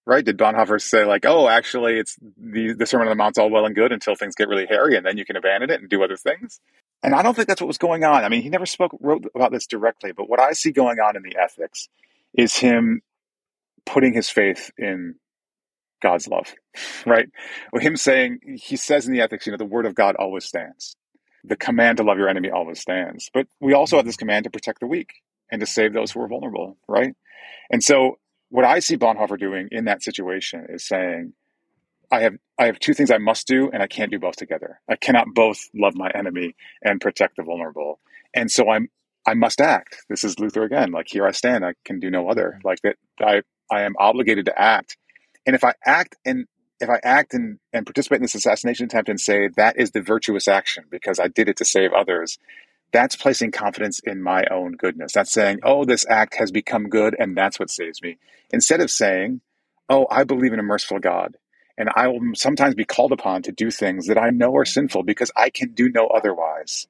[0.08, 0.26] right?
[0.26, 3.68] Did Bonhoeffer say like, oh, actually, it's the the Sermon on the Mount's all well
[3.68, 6.04] and good until things get really hairy, and then you can abandon it and do
[6.04, 6.62] other things?
[7.04, 8.26] And I don't think that's what was going on.
[8.26, 11.18] I mean, he never spoke wrote about this directly, but what I see going on
[11.18, 11.90] in the ethics
[12.36, 13.04] is him
[13.86, 15.16] putting his faith in
[16.02, 16.54] God's love,
[17.08, 17.28] right?
[17.74, 20.46] Or him saying, he says in the ethics, you know, the word of God always
[20.46, 20.96] stands.
[21.46, 23.30] The command to love your enemy always stands.
[23.34, 25.12] But we also have this command to protect the weak
[25.52, 27.16] and to save those who are vulnerable, right?
[27.72, 28.18] And so
[28.50, 31.34] what I see Bonhoeffer doing in that situation is saying,
[32.12, 34.80] I have I have two things I must do, and I can't do both together.
[34.90, 38.00] I cannot both love my enemy and protect the vulnerable.
[38.34, 38.90] And so I'm
[39.26, 39.98] I must act.
[40.10, 40.92] This is Luther again.
[40.92, 42.56] Like here I stand, I can do no other.
[42.56, 42.68] Mm-hmm.
[42.68, 44.98] Like that I I am obligated to act.
[45.46, 46.46] And if I act and
[46.80, 50.02] if I act and, and participate in this assassination attempt and say that is the
[50.02, 52.38] virtuous action because I did it to save others,
[52.92, 55.14] that's placing confidence in my own goodness.
[55.14, 58.18] That's saying, oh, this act has become good and that's what saves me.
[58.52, 59.42] Instead of saying,
[59.90, 61.38] oh, I believe in a merciful God
[61.78, 64.72] and I will sometimes be called upon to do things that I know are mm-hmm.
[64.72, 66.88] sinful because I can do no otherwise.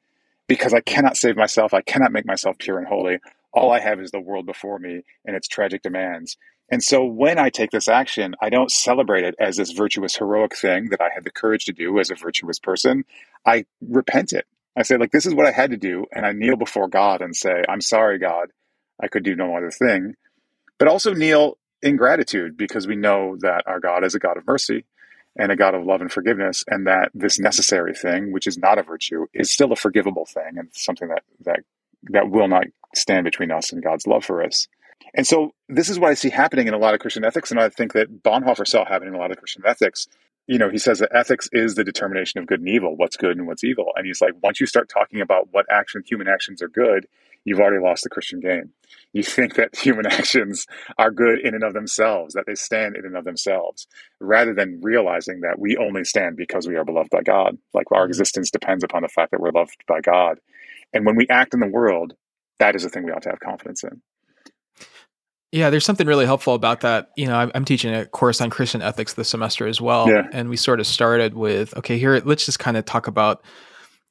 [0.47, 3.17] Because I cannot save myself, I cannot make myself pure and holy.
[3.51, 6.37] All I have is the world before me and its tragic demands.
[6.69, 10.55] And so when I take this action, I don't celebrate it as this virtuous, heroic
[10.55, 13.03] thing that I had the courage to do as a virtuous person.
[13.45, 14.45] I repent it.
[14.77, 16.05] I say, like, this is what I had to do.
[16.13, 18.49] And I kneel before God and say, I'm sorry, God.
[19.01, 20.15] I could do no other thing.
[20.79, 24.47] But also kneel in gratitude because we know that our God is a God of
[24.47, 24.85] mercy
[25.37, 28.79] and a God of love and forgiveness, and that this necessary thing, which is not
[28.79, 31.59] a virtue, is still a forgivable thing and something that that
[32.11, 32.65] that will not
[32.95, 34.67] stand between us and God's love for us.
[35.13, 37.59] And so this is what I see happening in a lot of Christian ethics, and
[37.59, 40.07] I think that Bonhoeffer saw happening in a lot of Christian ethics
[40.47, 43.37] you know, he says that ethics is the determination of good and evil, what's good
[43.37, 43.91] and what's evil.
[43.95, 47.05] And he's like, once you start talking about what action, human actions are good,
[47.43, 48.71] you've already lost the Christian game.
[49.11, 50.65] You think that human actions
[50.97, 53.87] are good in and of themselves, that they stand in and of themselves,
[54.21, 57.57] rather than realizing that we only stand because we are beloved by God.
[57.73, 58.09] Like our mm-hmm.
[58.09, 60.39] existence depends upon the fact that we're loved by God.
[60.93, 62.13] And when we act in the world,
[62.59, 64.01] that is the thing we ought to have confidence in.
[65.51, 67.09] Yeah, there's something really helpful about that.
[67.15, 70.09] You know, I'm teaching a course on Christian ethics this semester as well.
[70.09, 70.27] Yeah.
[70.33, 73.43] And we sort of started with, okay, here, let's just kind of talk about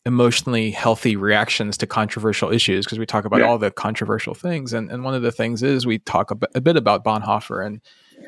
[0.07, 3.47] emotionally healthy reactions to controversial issues because we talk about yeah.
[3.47, 4.73] all the controversial things.
[4.73, 7.83] And, and one of the things is we talk a, a bit about Bonhoeffer and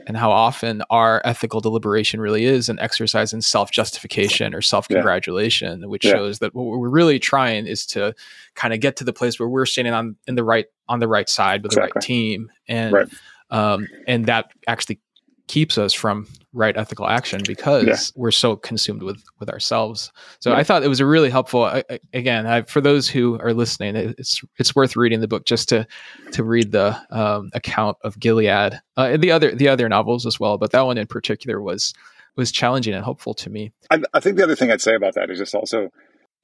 [0.08, 5.86] and how often our ethical deliberation really is an exercise in self-justification or self-congratulation, yeah.
[5.86, 6.12] which yeah.
[6.12, 8.14] shows that what we're really trying is to
[8.54, 11.06] kind of get to the place where we're standing on in the right on the
[11.06, 11.88] right side with exactly.
[11.88, 13.08] the right team, and right.
[13.50, 15.00] Um, and that actually
[15.46, 17.96] keeps us from right ethical action because yeah.
[18.16, 20.10] we're so consumed with with ourselves.
[20.40, 20.58] So yeah.
[20.58, 21.64] I thought it was a really helpful.
[21.64, 25.68] I, again, I, for those who are listening, it's it's worth reading the book just
[25.70, 25.86] to
[26.32, 30.40] to read the um, account of Gilead uh, and the other the other novels as
[30.40, 30.58] well.
[30.58, 31.94] But that one in particular was
[32.36, 33.72] was challenging and helpful to me.
[33.90, 35.88] I, I think the other thing I'd say about that is just also,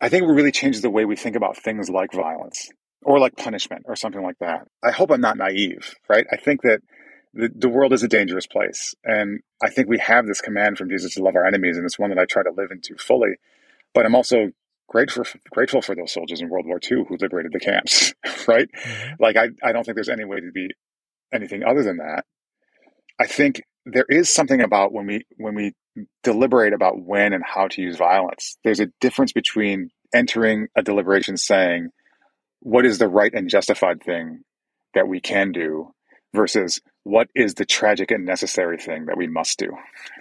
[0.00, 2.68] I think it really changes the way we think about things like violence
[3.02, 4.66] or like punishment or something like that.
[4.82, 6.26] I hope I'm not naive, right?
[6.32, 6.80] I think that
[7.35, 8.95] the, the world is a dangerous place.
[9.05, 11.99] And I think we have this command from Jesus to love our enemies, and it's
[11.99, 13.35] one that I try to live into fully.
[13.93, 14.51] But I'm also
[14.89, 18.14] grateful grateful for those soldiers in World War II who liberated the camps,
[18.49, 18.68] right?
[18.70, 19.14] Mm-hmm.
[19.18, 20.68] Like I, I don't think there's any way to be
[21.32, 22.24] anything other than that.
[23.20, 25.72] I think there is something about when we when we
[26.22, 28.57] deliberate about when and how to use violence.
[28.64, 31.91] There's a difference between entering a deliberation saying
[32.61, 34.41] what is the right and justified thing
[34.95, 35.93] that we can do
[36.32, 39.70] versus what is the tragic and necessary thing that we must do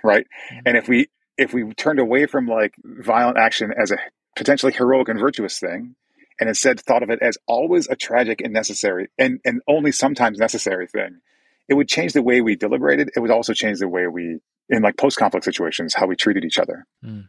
[0.03, 0.59] right mm-hmm.
[0.65, 1.07] and if we
[1.37, 3.97] if we turned away from like violent action as a
[4.35, 5.95] potentially heroic and virtuous thing
[6.39, 10.37] and instead thought of it as always a tragic and necessary and and only sometimes
[10.37, 11.19] necessary thing
[11.69, 14.81] it would change the way we deliberated it would also change the way we in
[14.81, 17.27] like post conflict situations how we treated each other mm.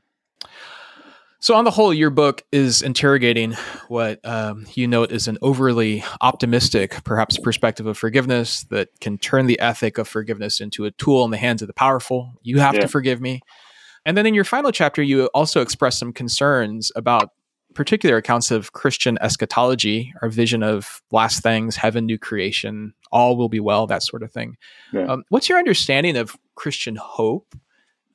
[1.45, 3.53] So, on the whole, your book is interrogating
[3.88, 9.45] what um, you note is an overly optimistic, perhaps, perspective of forgiveness that can turn
[9.45, 12.32] the ethic of forgiveness into a tool in the hands of the powerful.
[12.40, 12.80] You have yeah.
[12.80, 13.42] to forgive me.
[14.07, 17.28] And then in your final chapter, you also express some concerns about
[17.74, 23.51] particular accounts of Christian eschatology, our vision of last things, heaven, new creation, all will
[23.51, 24.57] be well, that sort of thing.
[24.95, 25.09] Yeah.
[25.09, 27.55] Um, what's your understanding of Christian hope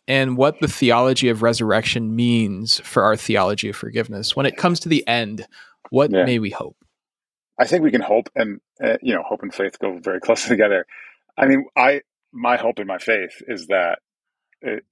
[0.10, 4.36] and what the theology of resurrection means for our theology of forgiveness.
[4.36, 5.46] When it comes to the end,
[5.92, 6.26] what yeah.
[6.26, 6.76] may we hope?
[7.60, 10.46] I think we can hope, and uh, you know, hope and faith go very close
[10.46, 10.86] together.
[11.38, 12.02] I mean, I
[12.34, 14.00] my hope and my faith is that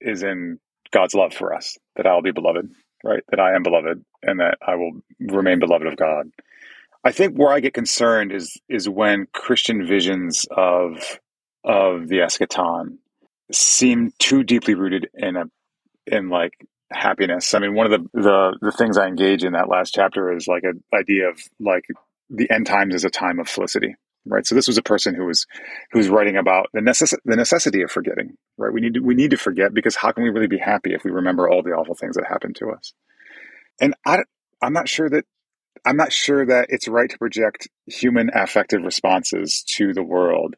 [0.00, 0.60] is in
[0.92, 2.70] God's love for us, that I will be beloved,
[3.04, 3.22] right?
[3.28, 6.30] That I am beloved, and that I will remain beloved of God.
[7.04, 11.18] I think where I get concerned is is when Christian visions of
[11.64, 12.98] of the eschaton
[13.52, 15.44] seem too deeply rooted in a
[16.06, 16.52] in like
[16.90, 17.54] happiness.
[17.54, 20.46] I mean, one of the the the things I engage in that last chapter is
[20.46, 21.84] like an idea of like
[22.30, 23.94] the end times is a time of felicity,
[24.26, 24.46] right?
[24.46, 25.46] So this was a person who was
[25.92, 28.72] who was writing about the necess- the necessity of forgetting, right?
[28.72, 31.04] We need to we need to forget because how can we really be happy if
[31.04, 32.92] we remember all the awful things that happened to us?
[33.80, 34.20] And I
[34.62, 35.24] I'm not sure that
[35.86, 40.56] I'm not sure that it's right to project human affective responses to the world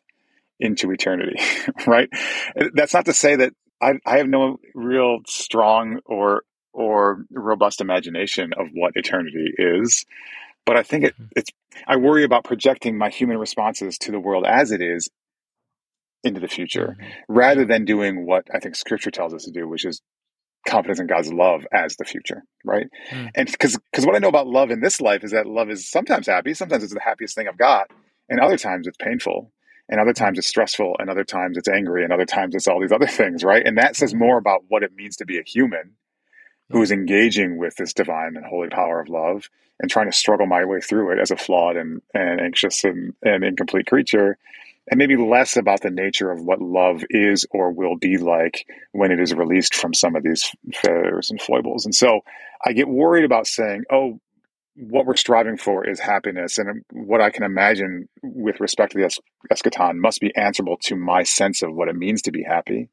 [0.61, 1.37] into eternity,
[1.87, 2.09] right?
[2.75, 3.53] That's not to say that
[3.83, 6.43] I, I have no real strong or
[6.73, 10.05] or robust imagination of what eternity is,
[10.65, 11.25] but I think it, mm-hmm.
[11.35, 11.51] it's.
[11.87, 15.09] I worry about projecting my human responses to the world as it is
[16.23, 17.11] into the future, mm-hmm.
[17.29, 20.01] rather than doing what I think Scripture tells us to do, which is
[20.69, 22.87] confidence in God's love as the future, right?
[23.11, 23.31] Mm.
[23.35, 25.91] And because because what I know about love in this life is that love is
[25.91, 27.91] sometimes happy, sometimes it's the happiest thing I've got,
[28.29, 29.51] and other times it's painful,
[29.91, 32.81] and other times it's stressful and other times it's angry and other times it's all
[32.81, 33.67] these other things right?
[33.67, 34.21] And that says mm-hmm.
[34.21, 35.97] more about what it means to be a human
[36.71, 40.47] who is engaging with this divine and holy power of love and trying to struggle
[40.47, 44.39] my way through it as a flawed and, and anxious and, and incomplete creature
[44.89, 49.13] and maybe less about the nature of what love is or will be like when
[49.13, 51.85] it is released from some of these failures and foibles.
[51.85, 52.21] And so
[52.65, 54.21] i get worried about saying oh
[54.77, 56.59] what we're striving for is happiness.
[56.59, 59.19] And what I can imagine with respect to the es-
[59.53, 62.89] eschaton must be answerable to my sense of what it means to be happy,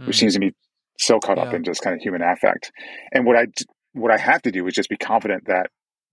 [0.00, 0.06] mm.
[0.06, 0.20] which hmm.
[0.20, 0.54] seems to be
[0.98, 1.44] so caught yeah.
[1.44, 2.72] up in just kind of human affect.
[3.12, 3.46] And what I,
[3.92, 5.70] what I have to do is just be confident that,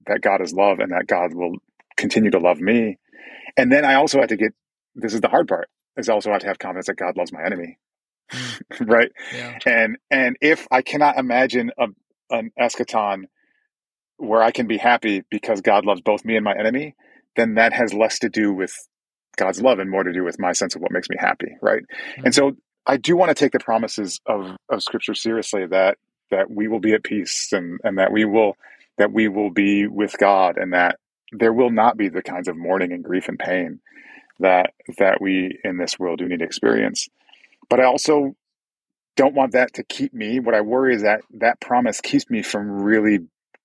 [0.08, 1.58] that God is love and that God will
[1.98, 2.98] continue to love me.
[3.58, 4.54] And then I also have to get,
[4.96, 7.44] this is the hard part, is also have to have confidence that God loves my
[7.44, 7.78] enemy.
[8.32, 8.62] Mm.
[8.90, 9.12] right.
[9.36, 9.60] Yeah.
[9.66, 11.88] And, and if I cannot imagine a,
[12.30, 13.26] an eschaton
[14.22, 16.96] where I can be happy because God loves both me and my enemy,
[17.36, 18.74] then that has less to do with
[19.36, 21.82] God's love and more to do with my sense of what makes me happy, right?
[21.82, 22.26] Mm-hmm.
[22.26, 22.56] And so
[22.86, 25.98] I do want to take the promises of, of scripture seriously that
[26.30, 28.56] that we will be at peace and, and that we will
[28.98, 30.98] that we will be with God and that
[31.32, 33.80] there will not be the kinds of mourning and grief and pain
[34.40, 37.10] that that we in this world do need to experience.
[37.70, 38.36] But I also
[39.16, 40.40] don't want that to keep me.
[40.40, 43.20] What I worry is that that promise keeps me from really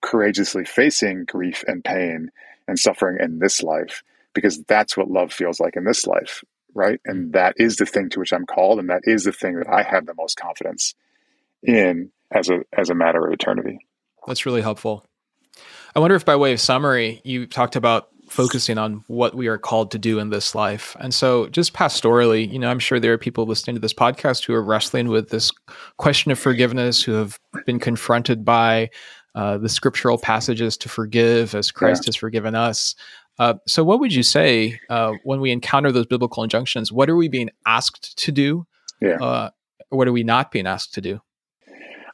[0.06, 2.30] courageously facing grief and pain
[2.68, 4.02] and suffering in this life
[4.32, 6.42] because that's what love feels like in this life
[6.76, 7.00] right?
[7.06, 7.32] And mm.
[7.32, 9.82] that is the thing to which i'm called and that is the thing that i
[9.82, 10.94] have the most confidence
[11.62, 13.78] in as a as a matter of eternity.
[14.26, 15.04] That's really helpful.
[15.94, 19.56] I wonder if by way of summary you talked about focusing on what we are
[19.56, 20.96] called to do in this life.
[20.98, 24.44] And so, just pastorally, you know, I'm sure there are people listening to this podcast
[24.44, 25.52] who are wrestling with this
[25.96, 28.90] question of forgiveness, who have been confronted by
[29.36, 32.08] uh, the scriptural passages to forgive as Christ yeah.
[32.08, 32.94] has forgiven us.
[33.38, 36.90] Uh, so, what would you say uh, when we encounter those biblical injunctions?
[36.90, 38.66] What are we being asked to do?
[39.02, 39.16] Yeah.
[39.16, 39.50] Uh,
[39.90, 41.20] what are we not being asked to do?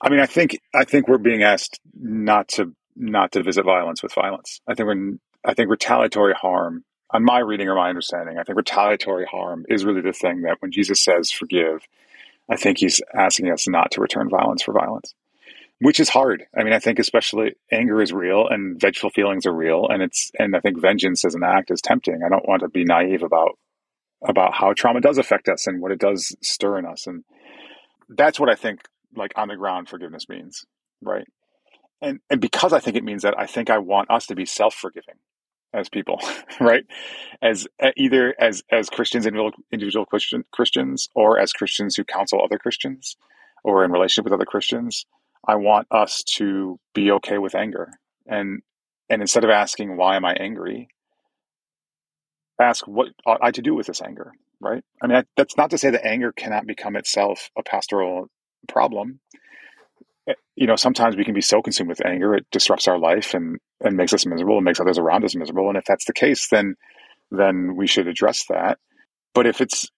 [0.02, 4.02] I mean, I think I think we're being asked not to not to visit violence
[4.02, 4.60] with violence.
[4.66, 5.12] I think we're
[5.44, 9.84] I think retaliatory harm, on my reading or my understanding, I think retaliatory harm is
[9.84, 11.86] really the thing that when Jesus says forgive,
[12.50, 15.14] I think he's asking us not to return violence for violence
[15.82, 16.46] which is hard.
[16.56, 20.30] I mean, I think especially anger is real and vengeful feelings are real, and it's
[20.38, 22.20] and I think vengeance as an act is tempting.
[22.24, 23.58] I don't want to be naive about
[24.24, 27.24] about how trauma does affect us and what it does stir in us, and
[28.08, 28.82] that's what I think
[29.16, 30.64] like on the ground forgiveness means,
[31.02, 31.26] right?
[32.00, 34.46] And and because I think it means that, I think I want us to be
[34.46, 35.16] self forgiving
[35.74, 36.20] as people,
[36.60, 36.84] right?
[37.42, 42.40] As uh, either as as Christians, individual, individual Christian, Christians, or as Christians who counsel
[42.40, 43.16] other Christians,
[43.64, 45.06] or in relationship with other Christians
[45.46, 47.90] I want us to be okay with anger.
[48.26, 48.60] And
[49.10, 50.88] and instead of asking why am I angry,
[52.60, 54.82] ask what ought I to do with this anger, right?
[55.02, 58.28] I mean, that's not to say that anger cannot become itself a pastoral
[58.68, 59.20] problem.
[60.28, 63.34] Eh, you know, sometimes we can be so consumed with anger it disrupts our life
[63.34, 65.68] and and makes us miserable and makes others around us miserable.
[65.68, 66.76] And if that's the case, then
[67.30, 68.78] then we should address that.
[69.34, 69.90] But if it's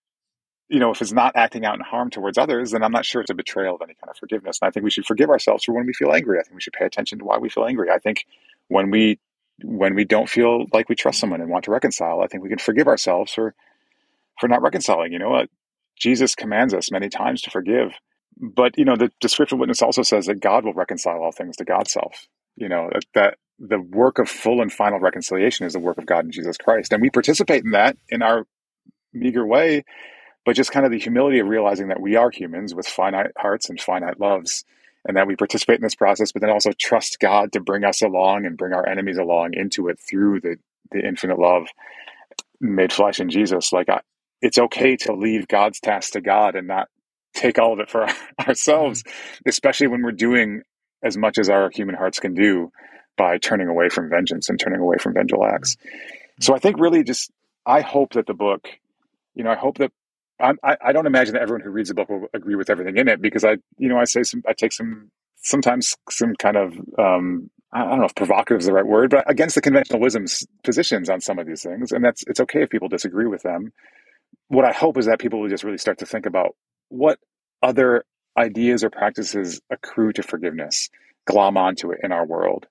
[0.68, 3.20] you know, if it's not acting out in harm towards others, then I'm not sure
[3.20, 4.58] it's a betrayal of any kind of forgiveness.
[4.60, 6.38] And I think we should forgive ourselves for when we feel angry.
[6.38, 7.90] I think we should pay attention to why we feel angry.
[7.90, 8.26] I think
[8.68, 9.18] when we
[9.62, 12.48] when we don't feel like we trust someone and want to reconcile, I think we
[12.48, 13.54] can forgive ourselves for
[14.40, 15.12] for not reconciling.
[15.12, 15.46] You know?
[15.96, 17.92] Jesus commands us many times to forgive.
[18.36, 21.56] But you know, the, the scriptural witness also says that God will reconcile all things
[21.58, 22.26] to God's self.
[22.56, 26.06] You know, that, that the work of full and final reconciliation is the work of
[26.06, 26.92] God in Jesus Christ.
[26.92, 28.46] And we participate in that in our
[29.12, 29.84] meager way
[30.44, 33.68] but just kind of the humility of realizing that we are humans with finite hearts
[33.68, 34.64] and finite loves
[35.06, 38.02] and that we participate in this process but then also trust god to bring us
[38.02, 40.56] along and bring our enemies along into it through the,
[40.90, 41.66] the infinite love
[42.60, 44.00] made flesh in jesus like I,
[44.40, 46.88] it's okay to leave god's task to god and not
[47.34, 48.06] take all of it for
[48.46, 49.48] ourselves, mm-hmm.
[49.48, 50.62] especially when we're doing
[51.02, 52.72] as much as our human hearts can do
[53.16, 55.76] by turning away from vengeance and turning away from vengeful acts.
[56.40, 57.30] So I think really just
[57.66, 58.68] I hope that the book,
[59.34, 59.92] you know, I hope that
[60.40, 63.08] I, I don't imagine that everyone who reads the book will agree with everything in
[63.08, 66.74] it because I, you know, I say some, I take some, sometimes some kind of,
[66.98, 70.44] um, I don't know if provocative is the right word, but against the conventional wisdom's
[70.64, 71.92] positions on some of these things.
[71.92, 73.72] And that's, it's okay if people disagree with them.
[74.48, 76.56] What I hope is that people will just really start to think about
[76.88, 77.18] what
[77.62, 78.04] other
[78.38, 80.90] ideas or practices accrue to forgiveness,
[81.26, 82.66] glom onto it in our world,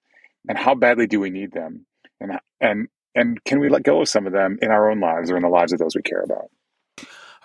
[0.47, 1.85] and how badly do we need them,
[2.19, 5.31] and and and can we let go of some of them in our own lives
[5.31, 6.49] or in the lives of those we care about.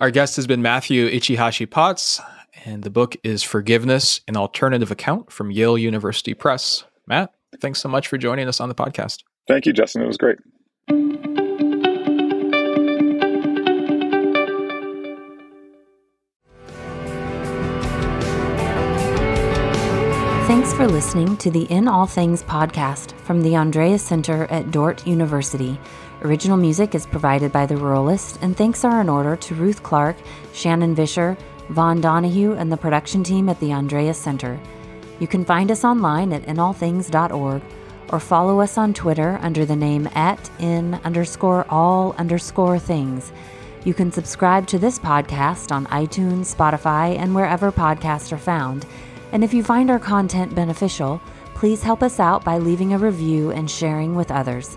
[0.01, 2.20] Our guest has been Matthew Ichihashi Potts,
[2.64, 6.84] and the book is Forgiveness, an Alternative Account from Yale University Press.
[7.09, 9.24] Matt, thanks so much for joining us on the podcast.
[9.49, 10.03] Thank you, Justin.
[10.03, 10.38] It was great.
[20.46, 25.05] Thanks for listening to the In All Things podcast from the Andreas Center at Dordt
[25.09, 25.76] University.
[26.23, 30.16] Original music is provided by The Ruralist, and thanks are in order to Ruth Clark,
[30.53, 31.37] Shannon Vischer,
[31.69, 34.59] Vaughn Donahue, and the production team at the Andreas Center.
[35.21, 37.62] You can find us online at inallthings.org
[38.09, 43.33] or follow us on Twitter under the name at in underscore all underscore things.
[43.85, 48.87] You can subscribe to this podcast on iTunes, Spotify, and wherever podcasts are found.
[49.31, 51.21] And if you find our content beneficial,
[51.55, 54.77] please help us out by leaving a review and sharing with others.